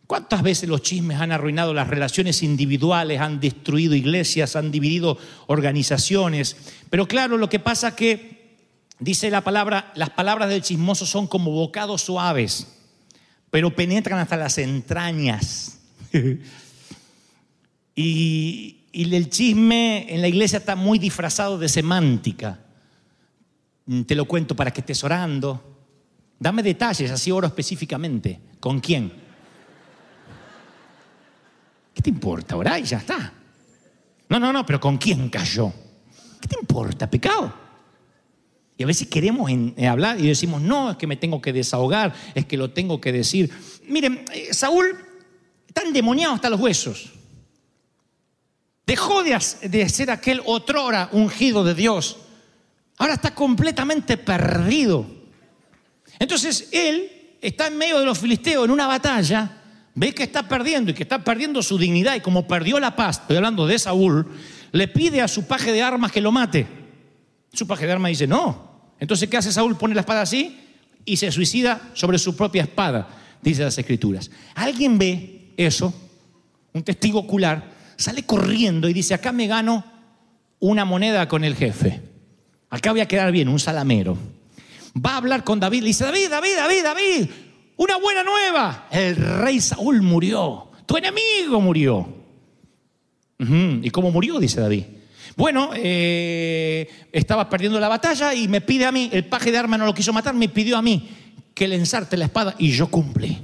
¿Cuántas 0.08 0.42
veces 0.42 0.70
los 0.70 0.82
chismes 0.82 1.20
han 1.20 1.34
arruinado 1.34 1.74
las 1.74 1.90
relaciones 1.90 2.42
individuales, 2.42 3.20
han 3.20 3.42
destruido 3.42 3.94
iglesias, 3.94 4.56
han 4.56 4.72
dividido 4.72 5.18
organizaciones? 5.48 6.56
Pero 6.90 7.10
claro, 7.10 7.38
lo 7.38 7.50
que 7.50 7.60
pasa 7.60 7.94
que, 7.94 8.56
dice 9.00 9.30
la 9.30 9.42
palabra, 9.42 9.92
las 9.96 10.12
palabras 10.12 10.48
del 10.48 10.62
chismoso 10.62 11.06
son 11.06 11.28
como 11.28 11.52
bocados 11.52 12.04
suaves, 12.04 12.68
pero 13.52 13.76
penetran 13.76 14.18
hasta 14.18 14.38
las 14.38 14.58
entrañas. 14.58 15.80
y, 17.96 18.78
y 18.94 19.14
el 19.14 19.30
chisme 19.30 20.06
en 20.08 20.22
la 20.22 20.30
iglesia 20.30 20.60
está 20.60 20.78
muy 20.78 21.00
disfrazado 21.00 21.58
de 21.58 21.68
semántica. 21.68 22.62
Te 24.06 24.16
lo 24.16 24.24
cuento 24.24 24.56
para 24.56 24.72
que 24.72 24.80
estés 24.80 25.04
orando. 25.04 25.62
Dame 26.40 26.64
detalles, 26.64 27.12
así 27.12 27.30
oro 27.30 27.46
específicamente. 27.48 28.40
¿Con 28.62 28.80
quién? 28.80 29.27
¿Qué 31.98 32.04
te 32.04 32.12
importa? 32.12 32.56
Orá 32.56 32.78
y 32.78 32.84
ya 32.84 32.98
está. 32.98 33.34
No, 34.30 34.40
no, 34.40 34.54
no, 34.54 34.64
pero 34.68 34.80
¿con 34.80 35.00
quién 35.00 35.30
cayó? 35.30 35.74
¿Qué 36.40 36.48
te 36.48 36.56
importa? 36.62 37.10
¿Pecado? 37.10 37.52
Y 38.78 38.84
a 38.84 38.86
veces 38.86 39.08
queremos 39.08 39.50
hablar 39.90 40.20
y 40.22 40.28
decimos, 40.28 40.62
no, 40.62 40.92
es 40.92 40.98
que 40.98 41.08
me 41.08 41.16
tengo 41.16 41.42
que 41.42 41.52
desahogar, 41.52 42.14
es 42.36 42.46
que 42.46 42.56
lo 42.56 42.70
tengo 42.70 43.02
que 43.02 43.12
decir. 43.12 43.50
Miren, 43.88 44.26
eh, 44.32 44.54
Saúl 44.54 44.96
está 45.68 45.82
endemoniado 45.82 46.36
hasta 46.36 46.52
los 46.52 46.60
huesos. 46.60 47.14
Dejó 48.86 49.24
de, 49.24 49.42
de 49.64 49.90
ser 49.90 50.12
aquel 50.12 50.44
otrora 50.46 51.10
ungido 51.14 51.64
de 51.64 51.74
Dios. 51.74 52.18
Ahora 53.00 53.16
está 53.16 53.34
completamente 53.34 54.18
perdido. 54.18 55.04
Entonces 56.20 56.70
él 56.72 57.38
está 57.42 57.66
en 57.66 57.78
medio 57.80 57.98
de 57.98 58.06
los 58.06 58.20
filisteos 58.20 58.66
en 58.66 58.70
una 58.72 58.86
batalla, 58.86 59.57
ve 59.98 60.14
que 60.14 60.24
está 60.24 60.48
perdiendo 60.48 60.92
y 60.92 60.94
que 60.94 61.02
está 61.02 61.24
perdiendo 61.24 61.64
su 61.64 61.76
dignidad 61.76 62.16
y 62.16 62.20
como 62.20 62.48
perdió 62.48 62.80
la 62.80 62.96
paz, 62.96 63.22
estoy 63.22 63.38
hablando 63.38 63.66
de 63.66 63.80
Saúl, 63.80 64.28
le 64.72 64.88
pide 64.88 65.22
a 65.22 65.28
su 65.28 65.48
paje 65.48 65.72
de 65.72 65.82
armas 65.82 66.12
que 66.12 66.22
lo 66.22 66.32
mate. 66.32 66.68
Su 67.52 67.66
paje 67.66 67.88
de 67.88 67.94
armas 67.94 68.10
dice, 68.10 68.28
no, 68.28 68.94
entonces, 69.00 69.28
¿qué 69.28 69.38
hace 69.38 69.52
Saúl? 69.52 69.76
Pone 69.76 69.96
la 69.96 70.02
espada 70.02 70.22
así 70.22 70.60
y 71.04 71.18
se 71.18 71.32
suicida 71.32 71.90
sobre 71.96 72.20
su 72.20 72.36
propia 72.36 72.62
espada, 72.62 73.08
dice 73.42 73.64
las 73.64 73.76
escrituras. 73.76 74.30
Alguien 74.54 75.00
ve 75.00 75.54
eso, 75.58 75.92
un 76.74 76.84
testigo 76.84 77.18
ocular, 77.18 77.72
sale 77.96 78.22
corriendo 78.22 78.88
y 78.88 78.94
dice, 78.94 79.16
acá 79.16 79.32
me 79.32 79.48
gano 79.48 79.84
una 80.60 80.86
moneda 80.86 81.28
con 81.28 81.44
el 81.44 81.56
jefe. 81.56 82.04
Acá 82.70 82.92
voy 82.92 83.02
a 83.02 83.08
quedar 83.08 83.32
bien, 83.32 83.48
un 83.48 83.60
salamero. 83.60 84.16
Va 84.96 85.14
a 85.14 85.18
hablar 85.18 85.44
con 85.44 85.60
David, 85.60 85.82
le 85.82 85.88
dice, 85.88 86.04
David, 86.04 86.30
David, 86.30 86.56
David, 86.56 86.84
David, 86.84 87.30
una 87.78 87.98
buena 87.98 88.24
nueva. 88.24 88.88
El 88.92 89.16
rey 89.16 89.62
Saúl 89.62 90.02
murió, 90.02 90.70
tu 90.86 90.98
enemigo 90.98 91.62
murió. 91.62 92.18
¿Y 93.40 93.90
cómo 93.92 94.12
murió? 94.12 94.40
Dice 94.40 94.60
David. 94.60 94.84
Bueno, 95.36 95.70
eh, 95.76 96.90
estaba 97.12 97.48
perdiendo 97.50 97.80
la 97.80 97.88
batalla 97.88 98.34
y 98.34 98.48
me 98.48 98.62
pide 98.62 98.86
a 98.86 98.92
mí, 98.92 99.12
el 99.14 99.26
paje 99.26 99.52
de 99.52 99.60
arma 99.60 99.78
no 99.78 99.86
lo 99.86 99.94
quiso 99.94 100.12
matar, 100.12 100.34
me 100.34 100.50
pidió 100.50 100.76
a 100.78 100.82
mí 100.82 101.08
que 101.54 101.68
le 101.68 101.76
ensarte 101.76 102.18
la 102.18 102.26
espada 102.26 102.56
y 102.58 102.72
yo 102.72 102.88
cumplí. 102.88 103.38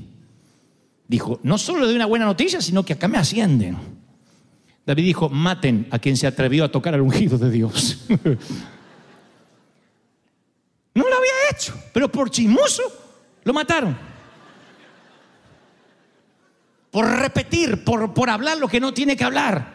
Dijo, 1.08 1.40
no 1.44 1.60
solo 1.60 1.82
le 1.82 1.88
doy 1.88 1.96
una 1.96 2.08
buena 2.08 2.26
noticia, 2.26 2.62
sino 2.62 2.84
que 2.84 2.94
acá 2.94 3.08
me 3.08 3.20
ascienden. 3.20 3.78
David 4.86 5.04
dijo, 5.04 5.30
maten 5.30 5.88
a 5.92 6.00
quien 6.00 6.18
se 6.18 6.26
atrevió 6.26 6.66
a 6.66 6.72
tocar 6.72 6.96
al 6.96 7.02
ungido 7.02 7.38
de 7.38 7.52
Dios. 7.52 8.06
no 8.10 8.18
lo 10.96 11.16
había 11.16 11.52
hecho, 11.52 11.76
pero 11.94 12.12
por 12.12 12.32
chismoso 12.32 12.82
lo 13.44 13.54
mataron. 13.54 14.13
Por 16.94 17.10
repetir, 17.10 17.84
por, 17.84 18.14
por 18.14 18.30
hablar 18.30 18.60
lo 18.60 18.68
que 18.68 18.80
no 18.80 18.94
tiene 18.94 19.18
que 19.18 19.24
hablar. 19.24 19.74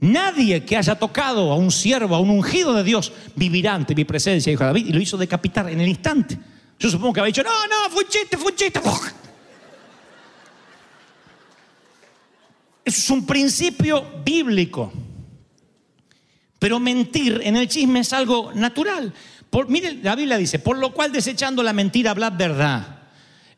Nadie 0.00 0.64
que 0.64 0.74
haya 0.74 0.98
tocado 0.98 1.52
a 1.52 1.56
un 1.56 1.70
siervo, 1.70 2.14
a 2.16 2.18
un 2.18 2.30
ungido 2.30 2.72
de 2.72 2.82
Dios, 2.82 3.12
vivirá 3.36 3.74
ante 3.74 3.94
mi 3.94 4.06
presencia, 4.06 4.50
dijo 4.50 4.64
David, 4.64 4.86
y 4.86 4.92
lo 4.94 5.02
hizo 5.02 5.18
decapitar 5.18 5.68
en 5.68 5.82
el 5.82 5.86
instante. 5.86 6.38
Yo 6.78 6.88
supongo 6.88 7.12
que 7.12 7.20
había 7.20 7.26
dicho, 7.26 7.42
no, 7.42 7.50
no, 7.50 7.90
fue 7.90 8.04
un 8.04 8.08
chiste, 8.08 8.38
fue 8.38 8.52
un 8.52 8.56
chiste. 8.56 8.80
Eso 12.86 13.00
es 13.02 13.10
un 13.10 13.26
principio 13.26 14.22
bíblico. 14.24 14.90
Pero 16.58 16.80
mentir 16.80 17.42
en 17.44 17.58
el 17.58 17.68
chisme 17.68 18.00
es 18.00 18.14
algo 18.14 18.50
natural. 18.54 19.12
Por, 19.50 19.68
mire, 19.68 19.92
la 20.02 20.16
Biblia 20.16 20.38
dice, 20.38 20.58
por 20.58 20.78
lo 20.78 20.94
cual 20.94 21.12
desechando 21.12 21.62
la 21.62 21.74
mentira, 21.74 22.12
hablad 22.12 22.32
verdad. 22.34 22.97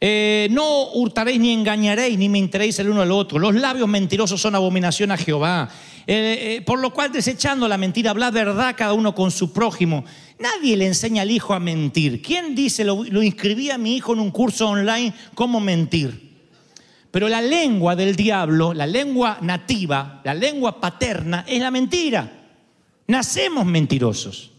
Eh, 0.02 0.48
no 0.50 0.92
hurtaréis 0.92 1.38
ni 1.38 1.52
engañaréis, 1.52 2.18
ni 2.18 2.30
mentiréis 2.30 2.78
el 2.78 2.88
uno 2.88 3.02
al 3.02 3.12
otro. 3.12 3.38
Los 3.38 3.54
labios 3.54 3.86
mentirosos 3.86 4.40
son 4.40 4.54
abominación 4.54 5.10
a 5.10 5.18
Jehová. 5.18 5.68
Eh, 6.06 6.56
eh, 6.56 6.62
por 6.62 6.78
lo 6.78 6.90
cual, 6.94 7.12
desechando 7.12 7.68
la 7.68 7.76
mentira, 7.76 8.10
habla 8.10 8.30
verdad 8.30 8.74
cada 8.76 8.94
uno 8.94 9.14
con 9.14 9.30
su 9.30 9.52
prójimo. 9.52 10.04
Nadie 10.38 10.78
le 10.78 10.86
enseña 10.86 11.22
al 11.22 11.30
hijo 11.30 11.52
a 11.52 11.60
mentir. 11.60 12.22
¿Quién 12.22 12.54
dice, 12.54 12.82
lo, 12.82 13.04
lo 13.04 13.22
inscribí 13.22 13.70
a 13.70 13.76
mi 13.76 13.94
hijo 13.96 14.14
en 14.14 14.20
un 14.20 14.30
curso 14.30 14.68
online, 14.68 15.12
cómo 15.34 15.60
mentir? 15.60 16.30
Pero 17.10 17.28
la 17.28 17.42
lengua 17.42 17.94
del 17.94 18.16
diablo, 18.16 18.72
la 18.72 18.86
lengua 18.86 19.36
nativa, 19.42 20.22
la 20.24 20.32
lengua 20.32 20.80
paterna, 20.80 21.44
es 21.46 21.60
la 21.60 21.70
mentira. 21.70 22.32
Nacemos 23.08 23.66
mentirosos. 23.66 24.50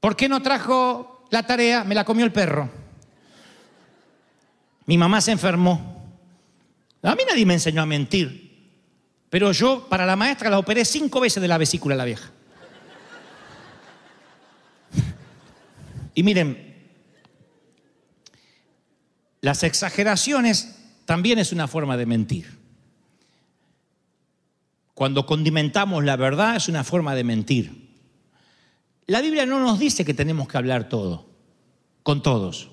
¿Por 0.00 0.16
qué 0.16 0.28
no 0.28 0.42
trajo 0.42 1.24
la 1.30 1.46
tarea? 1.46 1.84
Me 1.84 1.94
la 1.94 2.04
comió 2.04 2.26
el 2.26 2.32
perro. 2.32 2.81
Mi 4.86 4.98
mamá 4.98 5.20
se 5.20 5.32
enfermó. 5.32 6.02
A 7.02 7.14
mí 7.14 7.22
nadie 7.28 7.46
me 7.46 7.54
enseñó 7.54 7.82
a 7.82 7.86
mentir. 7.86 8.42
Pero 9.30 9.52
yo 9.52 9.88
para 9.88 10.04
la 10.04 10.16
maestra 10.16 10.50
la 10.50 10.58
operé 10.58 10.84
cinco 10.84 11.20
veces 11.20 11.40
de 11.40 11.48
la 11.48 11.58
vesícula 11.58 11.96
la 11.96 12.04
vieja. 12.04 12.30
Y 16.14 16.22
miren, 16.22 16.72
las 19.40 19.62
exageraciones 19.62 20.76
también 21.06 21.38
es 21.38 21.52
una 21.52 21.66
forma 21.66 21.96
de 21.96 22.06
mentir. 22.06 22.58
Cuando 24.94 25.24
condimentamos 25.24 26.04
la 26.04 26.16
verdad 26.16 26.56
es 26.56 26.68
una 26.68 26.84
forma 26.84 27.14
de 27.14 27.24
mentir. 27.24 27.90
La 29.06 29.20
Biblia 29.20 29.46
no 29.46 29.58
nos 29.58 29.78
dice 29.78 30.04
que 30.04 30.14
tenemos 30.14 30.46
que 30.46 30.58
hablar 30.58 30.88
todo, 30.88 31.26
con 32.02 32.22
todos. 32.22 32.71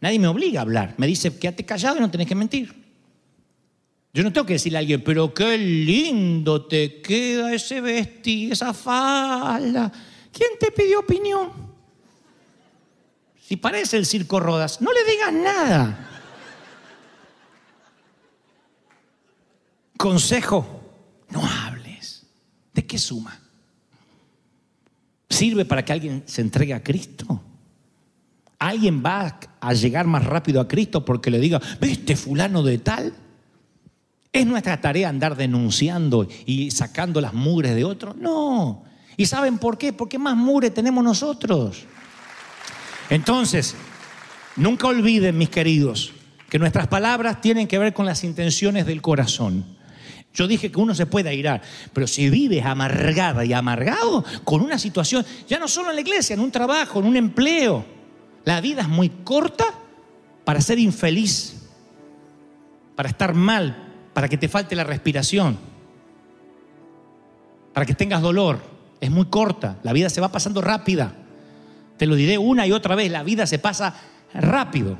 Nadie 0.00 0.18
me 0.18 0.28
obliga 0.28 0.60
a 0.60 0.62
hablar. 0.62 0.94
Me 0.96 1.06
dice, 1.06 1.36
quédate 1.38 1.64
callado 1.64 1.98
y 1.98 2.00
no 2.00 2.10
tenés 2.10 2.26
que 2.26 2.34
mentir. 2.34 2.74
Yo 4.12 4.24
no 4.24 4.32
tengo 4.32 4.46
que 4.46 4.54
decirle 4.54 4.78
a 4.78 4.80
alguien, 4.80 5.04
pero 5.04 5.32
qué 5.32 5.56
lindo 5.56 6.66
te 6.66 7.00
queda 7.00 7.54
ese 7.54 7.80
vestido, 7.80 8.52
esa 8.52 8.74
falda. 8.74 9.92
¿Quién 10.32 10.50
te 10.58 10.72
pidió 10.72 11.00
opinión? 11.00 11.50
Si 13.46 13.56
parece 13.56 13.96
el 13.96 14.06
circo 14.06 14.40
Rodas, 14.40 14.80
no 14.80 14.92
le 14.92 15.04
digas 15.04 15.32
nada. 15.32 16.08
Consejo, 19.96 20.80
no 21.30 21.44
hables. 21.44 22.26
¿De 22.72 22.86
qué 22.86 22.98
suma? 22.98 23.38
¿Sirve 25.28 25.64
para 25.64 25.84
que 25.84 25.92
alguien 25.92 26.24
se 26.26 26.40
entregue 26.40 26.74
a 26.74 26.82
Cristo? 26.82 27.42
¿Alguien 28.70 29.02
va 29.04 29.36
a 29.60 29.74
llegar 29.74 30.06
más 30.06 30.24
rápido 30.24 30.60
a 30.60 30.68
Cristo 30.68 31.04
porque 31.04 31.28
le 31.28 31.40
diga, 31.40 31.60
viste 31.80 32.14
fulano 32.14 32.62
de 32.62 32.78
tal? 32.78 33.12
¿Es 34.32 34.46
nuestra 34.46 34.80
tarea 34.80 35.08
andar 35.08 35.36
denunciando 35.36 36.28
y 36.46 36.70
sacando 36.70 37.20
las 37.20 37.34
mugres 37.34 37.74
de 37.74 37.82
otros? 37.82 38.14
No. 38.14 38.84
¿Y 39.16 39.26
saben 39.26 39.58
por 39.58 39.76
qué? 39.76 39.92
Porque 39.92 40.20
más 40.20 40.36
mugre 40.36 40.70
tenemos 40.70 41.02
nosotros. 41.02 41.82
Entonces, 43.08 43.74
nunca 44.54 44.86
olviden, 44.86 45.36
mis 45.36 45.50
queridos, 45.50 46.12
que 46.48 46.60
nuestras 46.60 46.86
palabras 46.86 47.40
tienen 47.40 47.66
que 47.66 47.76
ver 47.76 47.92
con 47.92 48.06
las 48.06 48.22
intenciones 48.22 48.86
del 48.86 49.02
corazón. 49.02 49.64
Yo 50.32 50.46
dije 50.46 50.70
que 50.70 50.78
uno 50.78 50.94
se 50.94 51.06
puede 51.06 51.28
airar, 51.28 51.60
pero 51.92 52.06
si 52.06 52.30
vives 52.30 52.64
amargada 52.64 53.44
y 53.44 53.52
amargado 53.52 54.24
con 54.44 54.60
una 54.60 54.78
situación, 54.78 55.26
ya 55.48 55.58
no 55.58 55.66
solo 55.66 55.90
en 55.90 55.96
la 55.96 56.02
iglesia, 56.02 56.34
en 56.34 56.40
un 56.40 56.52
trabajo, 56.52 57.00
en 57.00 57.06
un 57.06 57.16
empleo, 57.16 57.98
la 58.50 58.60
vida 58.60 58.82
es 58.82 58.88
muy 58.88 59.10
corta 59.10 59.64
para 60.44 60.60
ser 60.60 60.80
infeliz, 60.80 61.68
para 62.96 63.08
estar 63.08 63.32
mal, 63.32 63.76
para 64.12 64.28
que 64.28 64.36
te 64.36 64.48
falte 64.48 64.74
la 64.74 64.82
respiración, 64.82 65.56
para 67.72 67.86
que 67.86 67.94
tengas 67.94 68.20
dolor. 68.20 68.58
Es 69.00 69.08
muy 69.08 69.26
corta, 69.26 69.78
la 69.84 69.92
vida 69.92 70.10
se 70.10 70.20
va 70.20 70.32
pasando 70.32 70.60
rápida. 70.60 71.12
Te 71.96 72.06
lo 72.06 72.16
diré 72.16 72.38
una 72.38 72.66
y 72.66 72.72
otra 72.72 72.96
vez, 72.96 73.08
la 73.12 73.22
vida 73.22 73.46
se 73.46 73.60
pasa 73.60 73.94
rápido. 74.34 74.98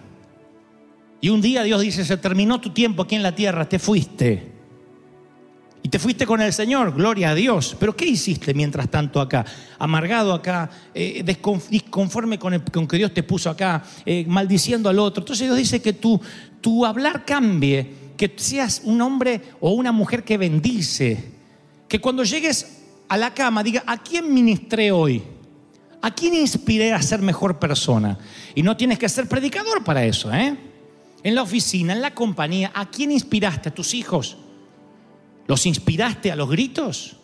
Y 1.20 1.30
un 1.30 1.40
día 1.40 1.64
Dios 1.64 1.80
dice, 1.80 2.04
se 2.04 2.18
terminó 2.18 2.60
tu 2.60 2.70
tiempo 2.70 3.02
aquí 3.02 3.16
en 3.16 3.24
la 3.24 3.34
tierra, 3.34 3.68
te 3.68 3.80
fuiste. 3.80 4.59
Y 5.82 5.88
te 5.88 5.98
fuiste 5.98 6.26
con 6.26 6.42
el 6.42 6.52
Señor, 6.52 6.94
gloria 6.94 7.30
a 7.30 7.34
Dios. 7.34 7.76
Pero 7.78 7.96
¿qué 7.96 8.04
hiciste 8.04 8.52
mientras 8.52 8.90
tanto 8.90 9.20
acá? 9.20 9.46
Amargado 9.78 10.34
acá, 10.34 10.70
eh, 10.94 11.24
disconforme 11.70 12.38
con, 12.38 12.52
el, 12.52 12.62
con, 12.64 12.86
que 12.86 12.98
Dios 12.98 13.14
te 13.14 13.22
puso 13.22 13.48
acá, 13.48 13.82
eh, 14.04 14.24
maldiciendo 14.28 14.88
al 14.88 14.98
otro. 14.98 15.22
Entonces 15.22 15.46
Dios 15.46 15.56
dice 15.56 15.80
que 15.80 15.94
tu, 15.94 16.20
tu 16.60 16.84
hablar 16.84 17.24
cambie 17.24 17.94
que 18.16 18.32
seas 18.36 18.82
un 18.84 19.00
hombre 19.00 19.40
o 19.60 19.70
una 19.70 19.92
mujer 19.92 20.22
que 20.22 20.36
bendice, 20.36 21.32
que 21.88 21.98
cuando 21.98 22.24
llegues 22.24 22.82
a 23.08 23.16
la 23.16 23.32
cama 23.32 23.62
diga, 23.62 23.82
¿a 23.86 23.96
quién 23.96 24.32
ministré 24.32 24.92
hoy? 24.92 25.22
¿A 26.02 26.14
quién 26.14 26.34
inspiré 26.34 26.92
a 26.92 27.00
ser 27.00 27.22
mejor 27.22 27.58
persona? 27.58 28.18
Y 28.54 28.62
no 28.62 28.76
tienes 28.76 28.98
que 28.98 29.08
ser 29.08 29.26
predicador 29.26 29.82
para 29.82 30.04
eso, 30.04 30.32
¿eh? 30.32 30.56
en 31.22 31.34
la 31.34 31.42
oficina, 31.42 31.92
en 31.92 32.02
la 32.02 32.14
compañía, 32.14 32.70
¿a 32.74 32.90
quién 32.90 33.12
inspiraste? 33.12 33.68
¿A 33.68 33.74
tus 33.74 33.94
hijos? 33.94 34.36
¿Los 35.50 35.66
inspiraste 35.66 36.30
a 36.30 36.36
los 36.36 36.48
gritos? 36.48 37.16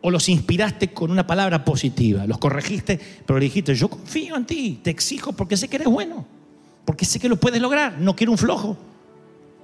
¿O 0.00 0.10
los 0.10 0.30
inspiraste 0.30 0.94
con 0.94 1.10
una 1.10 1.26
palabra 1.26 1.62
positiva? 1.62 2.26
¿Los 2.26 2.38
corregiste, 2.38 2.98
pero 3.26 3.38
le 3.38 3.44
dijiste, 3.44 3.74
yo 3.74 3.90
confío 3.90 4.34
en 4.34 4.46
ti, 4.46 4.80
te 4.82 4.88
exijo 4.88 5.34
porque 5.34 5.58
sé 5.58 5.68
que 5.68 5.76
eres 5.76 5.88
bueno, 5.88 6.26
porque 6.86 7.04
sé 7.04 7.20
que 7.20 7.28
lo 7.28 7.36
puedes 7.36 7.60
lograr, 7.60 7.98
no 7.98 8.16
quiero 8.16 8.32
un 8.32 8.38
flojo? 8.38 8.78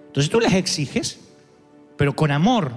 Entonces 0.09 0.31
tú 0.31 0.39
les 0.41 0.53
exiges, 0.53 1.21
pero 1.97 2.15
con 2.15 2.31
amor 2.33 2.73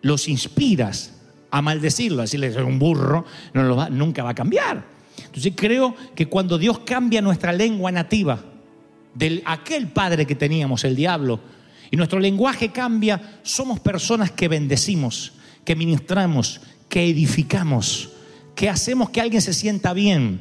los 0.00 0.26
inspiras 0.26 1.12
a 1.50 1.60
maldecirlo, 1.60 2.20
a 2.20 2.22
decirles 2.22 2.56
un 2.56 2.78
burro, 2.78 3.26
no 3.52 3.62
lo 3.64 3.76
va, 3.76 3.90
nunca 3.90 4.22
va 4.22 4.30
a 4.30 4.34
cambiar. 4.34 4.82
Entonces 5.22 5.52
creo 5.54 5.94
que 6.14 6.28
cuando 6.28 6.56
Dios 6.56 6.78
cambia 6.78 7.20
nuestra 7.20 7.52
lengua 7.52 7.92
nativa, 7.92 8.40
de 9.14 9.42
aquel 9.44 9.88
padre 9.88 10.24
que 10.24 10.34
teníamos, 10.34 10.84
el 10.84 10.96
diablo, 10.96 11.40
y 11.90 11.96
nuestro 11.96 12.20
lenguaje 12.20 12.70
cambia, 12.70 13.40
somos 13.42 13.80
personas 13.80 14.30
que 14.30 14.48
bendecimos, 14.48 15.32
que 15.64 15.74
ministramos, 15.74 16.60
que 16.88 17.04
edificamos, 17.04 18.10
que 18.54 18.68
hacemos 18.68 19.10
que 19.10 19.20
alguien 19.20 19.42
se 19.42 19.52
sienta 19.52 19.92
bien, 19.92 20.40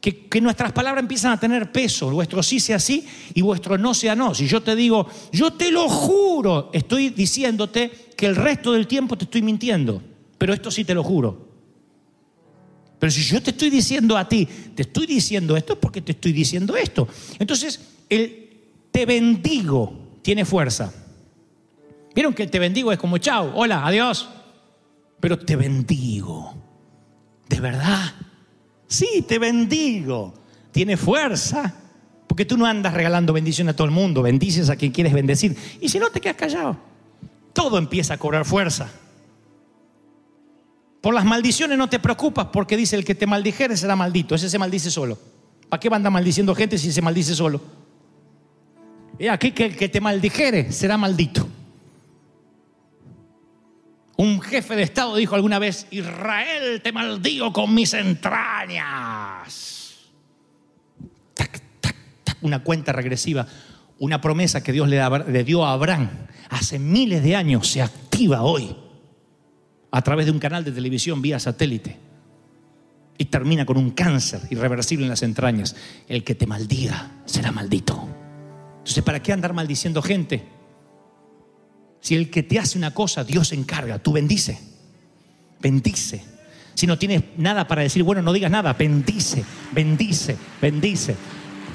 que, 0.00 0.40
nuestras 0.40 0.72
palabras 0.72 1.02
empiezan 1.02 1.32
a 1.32 1.40
tener 1.40 1.72
peso, 1.72 2.10
vuestro 2.10 2.42
sí 2.42 2.60
sea 2.60 2.78
sí 2.78 3.04
y 3.34 3.42
vuestro 3.42 3.76
no 3.76 3.92
sea 3.94 4.14
no. 4.14 4.34
Si 4.34 4.46
yo 4.46 4.62
te 4.62 4.76
digo, 4.76 5.06
yo 5.32 5.52
te 5.52 5.70
lo 5.70 5.88
juro, 5.88 6.70
estoy 6.72 7.10
diciéndote 7.10 7.90
que 8.16 8.26
el 8.26 8.36
resto 8.36 8.72
del 8.72 8.86
tiempo 8.86 9.18
te 9.18 9.24
estoy 9.24 9.42
mintiendo, 9.42 10.02
pero 10.38 10.54
esto 10.54 10.70
sí 10.70 10.84
te 10.84 10.94
lo 10.94 11.02
juro. 11.02 11.48
Pero 12.98 13.10
si 13.12 13.22
yo 13.22 13.42
te 13.42 13.50
estoy 13.50 13.70
diciendo 13.70 14.16
a 14.16 14.28
ti, 14.28 14.48
te 14.74 14.82
estoy 14.82 15.06
diciendo 15.06 15.56
esto 15.56 15.74
es 15.74 15.78
porque 15.78 16.00
te 16.00 16.12
estoy 16.12 16.32
diciendo 16.32 16.76
esto. 16.76 17.06
Entonces, 17.38 17.80
el 18.08 18.48
te 18.90 19.04
bendigo 19.06 20.07
tiene 20.22 20.44
fuerza. 20.44 20.92
Vieron 22.14 22.34
que 22.34 22.46
te 22.46 22.58
bendigo 22.58 22.92
es 22.92 22.98
como 22.98 23.18
chao, 23.18 23.52
hola, 23.54 23.86
adiós. 23.86 24.28
Pero 25.20 25.38
te 25.38 25.56
bendigo. 25.56 26.54
¿De 27.48 27.60
verdad? 27.60 28.12
Sí, 28.86 29.24
te 29.26 29.38
bendigo. 29.38 30.34
Tiene 30.72 30.96
fuerza. 30.96 31.74
Porque 32.26 32.44
tú 32.44 32.56
no 32.56 32.66
andas 32.66 32.94
regalando 32.94 33.32
bendición 33.32 33.68
a 33.68 33.72
todo 33.74 33.86
el 33.86 33.90
mundo, 33.90 34.22
bendices 34.22 34.70
a 34.70 34.76
quien 34.76 34.92
quieres 34.92 35.12
bendecir. 35.12 35.56
Y 35.80 35.88
si 35.88 35.98
no, 35.98 36.10
te 36.10 36.20
quedas 36.20 36.36
callado. 36.36 36.76
Todo 37.52 37.78
empieza 37.78 38.14
a 38.14 38.18
cobrar 38.18 38.44
fuerza. 38.44 38.88
Por 41.00 41.14
las 41.14 41.24
maldiciones 41.24 41.78
no 41.78 41.88
te 41.88 41.98
preocupas 41.98 42.48
porque 42.52 42.76
dice 42.76 42.96
el 42.96 43.04
que 43.04 43.14
te 43.14 43.26
maldijere 43.26 43.76
será 43.76 43.96
maldito. 43.96 44.34
Ese 44.34 44.50
se 44.50 44.58
maldice 44.58 44.90
solo. 44.90 45.18
¿Para 45.68 45.80
qué 45.80 45.88
va 45.88 45.96
a 45.96 46.10
maldiciendo 46.10 46.54
gente 46.54 46.78
si 46.78 46.92
se 46.92 47.02
maldice 47.02 47.34
solo? 47.34 47.60
Y 49.18 49.26
aquí 49.28 49.52
que 49.52 49.66
el 49.66 49.76
que 49.76 49.88
te 49.88 50.00
maldijere 50.00 50.72
será 50.72 50.96
maldito. 50.96 51.48
Un 54.16 54.40
jefe 54.40 54.74
de 54.76 54.82
Estado 54.82 55.14
dijo 55.16 55.34
alguna 55.34 55.58
vez, 55.58 55.86
Israel 55.90 56.80
te 56.82 56.92
maldigo 56.92 57.52
con 57.52 57.74
mis 57.74 57.94
entrañas. 57.94 59.76
Una 62.40 62.62
cuenta 62.62 62.92
regresiva, 62.92 63.46
una 63.98 64.20
promesa 64.20 64.62
que 64.62 64.72
Dios 64.72 64.88
le, 64.88 65.00
le 65.28 65.44
dio 65.44 65.64
a 65.64 65.72
Abraham 65.72 66.08
hace 66.50 66.78
miles 66.78 67.22
de 67.22 67.36
años 67.36 67.68
se 67.68 67.82
activa 67.82 68.42
hoy 68.42 68.74
a 69.90 70.02
través 70.02 70.26
de 70.26 70.32
un 70.32 70.38
canal 70.38 70.64
de 70.64 70.72
televisión 70.72 71.22
vía 71.22 71.38
satélite 71.38 71.96
y 73.18 73.26
termina 73.26 73.66
con 73.66 73.76
un 73.76 73.90
cáncer 73.90 74.40
irreversible 74.50 75.04
en 75.04 75.10
las 75.10 75.22
entrañas. 75.22 75.76
El 76.08 76.24
que 76.24 76.34
te 76.34 76.46
maldiga 76.46 77.10
será 77.24 77.50
maldito. 77.52 78.17
Entonces, 78.88 79.04
¿para 79.04 79.22
qué 79.22 79.34
andar 79.34 79.52
maldiciendo 79.52 80.00
gente? 80.00 80.42
Si 82.00 82.14
el 82.14 82.30
que 82.30 82.42
te 82.42 82.58
hace 82.58 82.78
una 82.78 82.94
cosa, 82.94 83.22
Dios 83.22 83.52
encarga, 83.52 83.98
tú 83.98 84.12
bendice, 84.12 84.58
bendice. 85.60 86.24
Si 86.72 86.86
no 86.86 86.96
tienes 86.96 87.22
nada 87.36 87.68
para 87.68 87.82
decir, 87.82 88.02
bueno, 88.02 88.22
no 88.22 88.32
digas 88.32 88.50
nada, 88.50 88.72
bendice, 88.72 89.44
bendice, 89.72 90.38
bendice. 90.62 91.14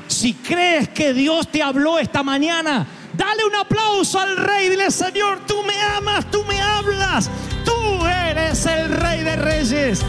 Si 0.07 0.33
crees 0.33 0.89
que 0.89 1.13
Dios 1.13 1.49
te 1.49 1.61
habló 1.61 1.99
esta 1.99 2.23
mañana, 2.23 2.87
dale 3.15 3.45
un 3.45 3.57
aplauso 3.57 4.19
al 4.19 4.35
rey, 4.35 4.69
dile, 4.69 4.89
Señor, 4.89 5.45
tú 5.45 5.61
me 5.67 5.79
amas, 5.95 6.31
tú 6.31 6.43
me 6.45 6.59
hablas, 6.59 7.29
tú 7.63 8.07
eres 8.07 8.65
el 8.65 8.89
rey 8.89 9.21
de 9.21 9.35
reyes. 9.35 10.03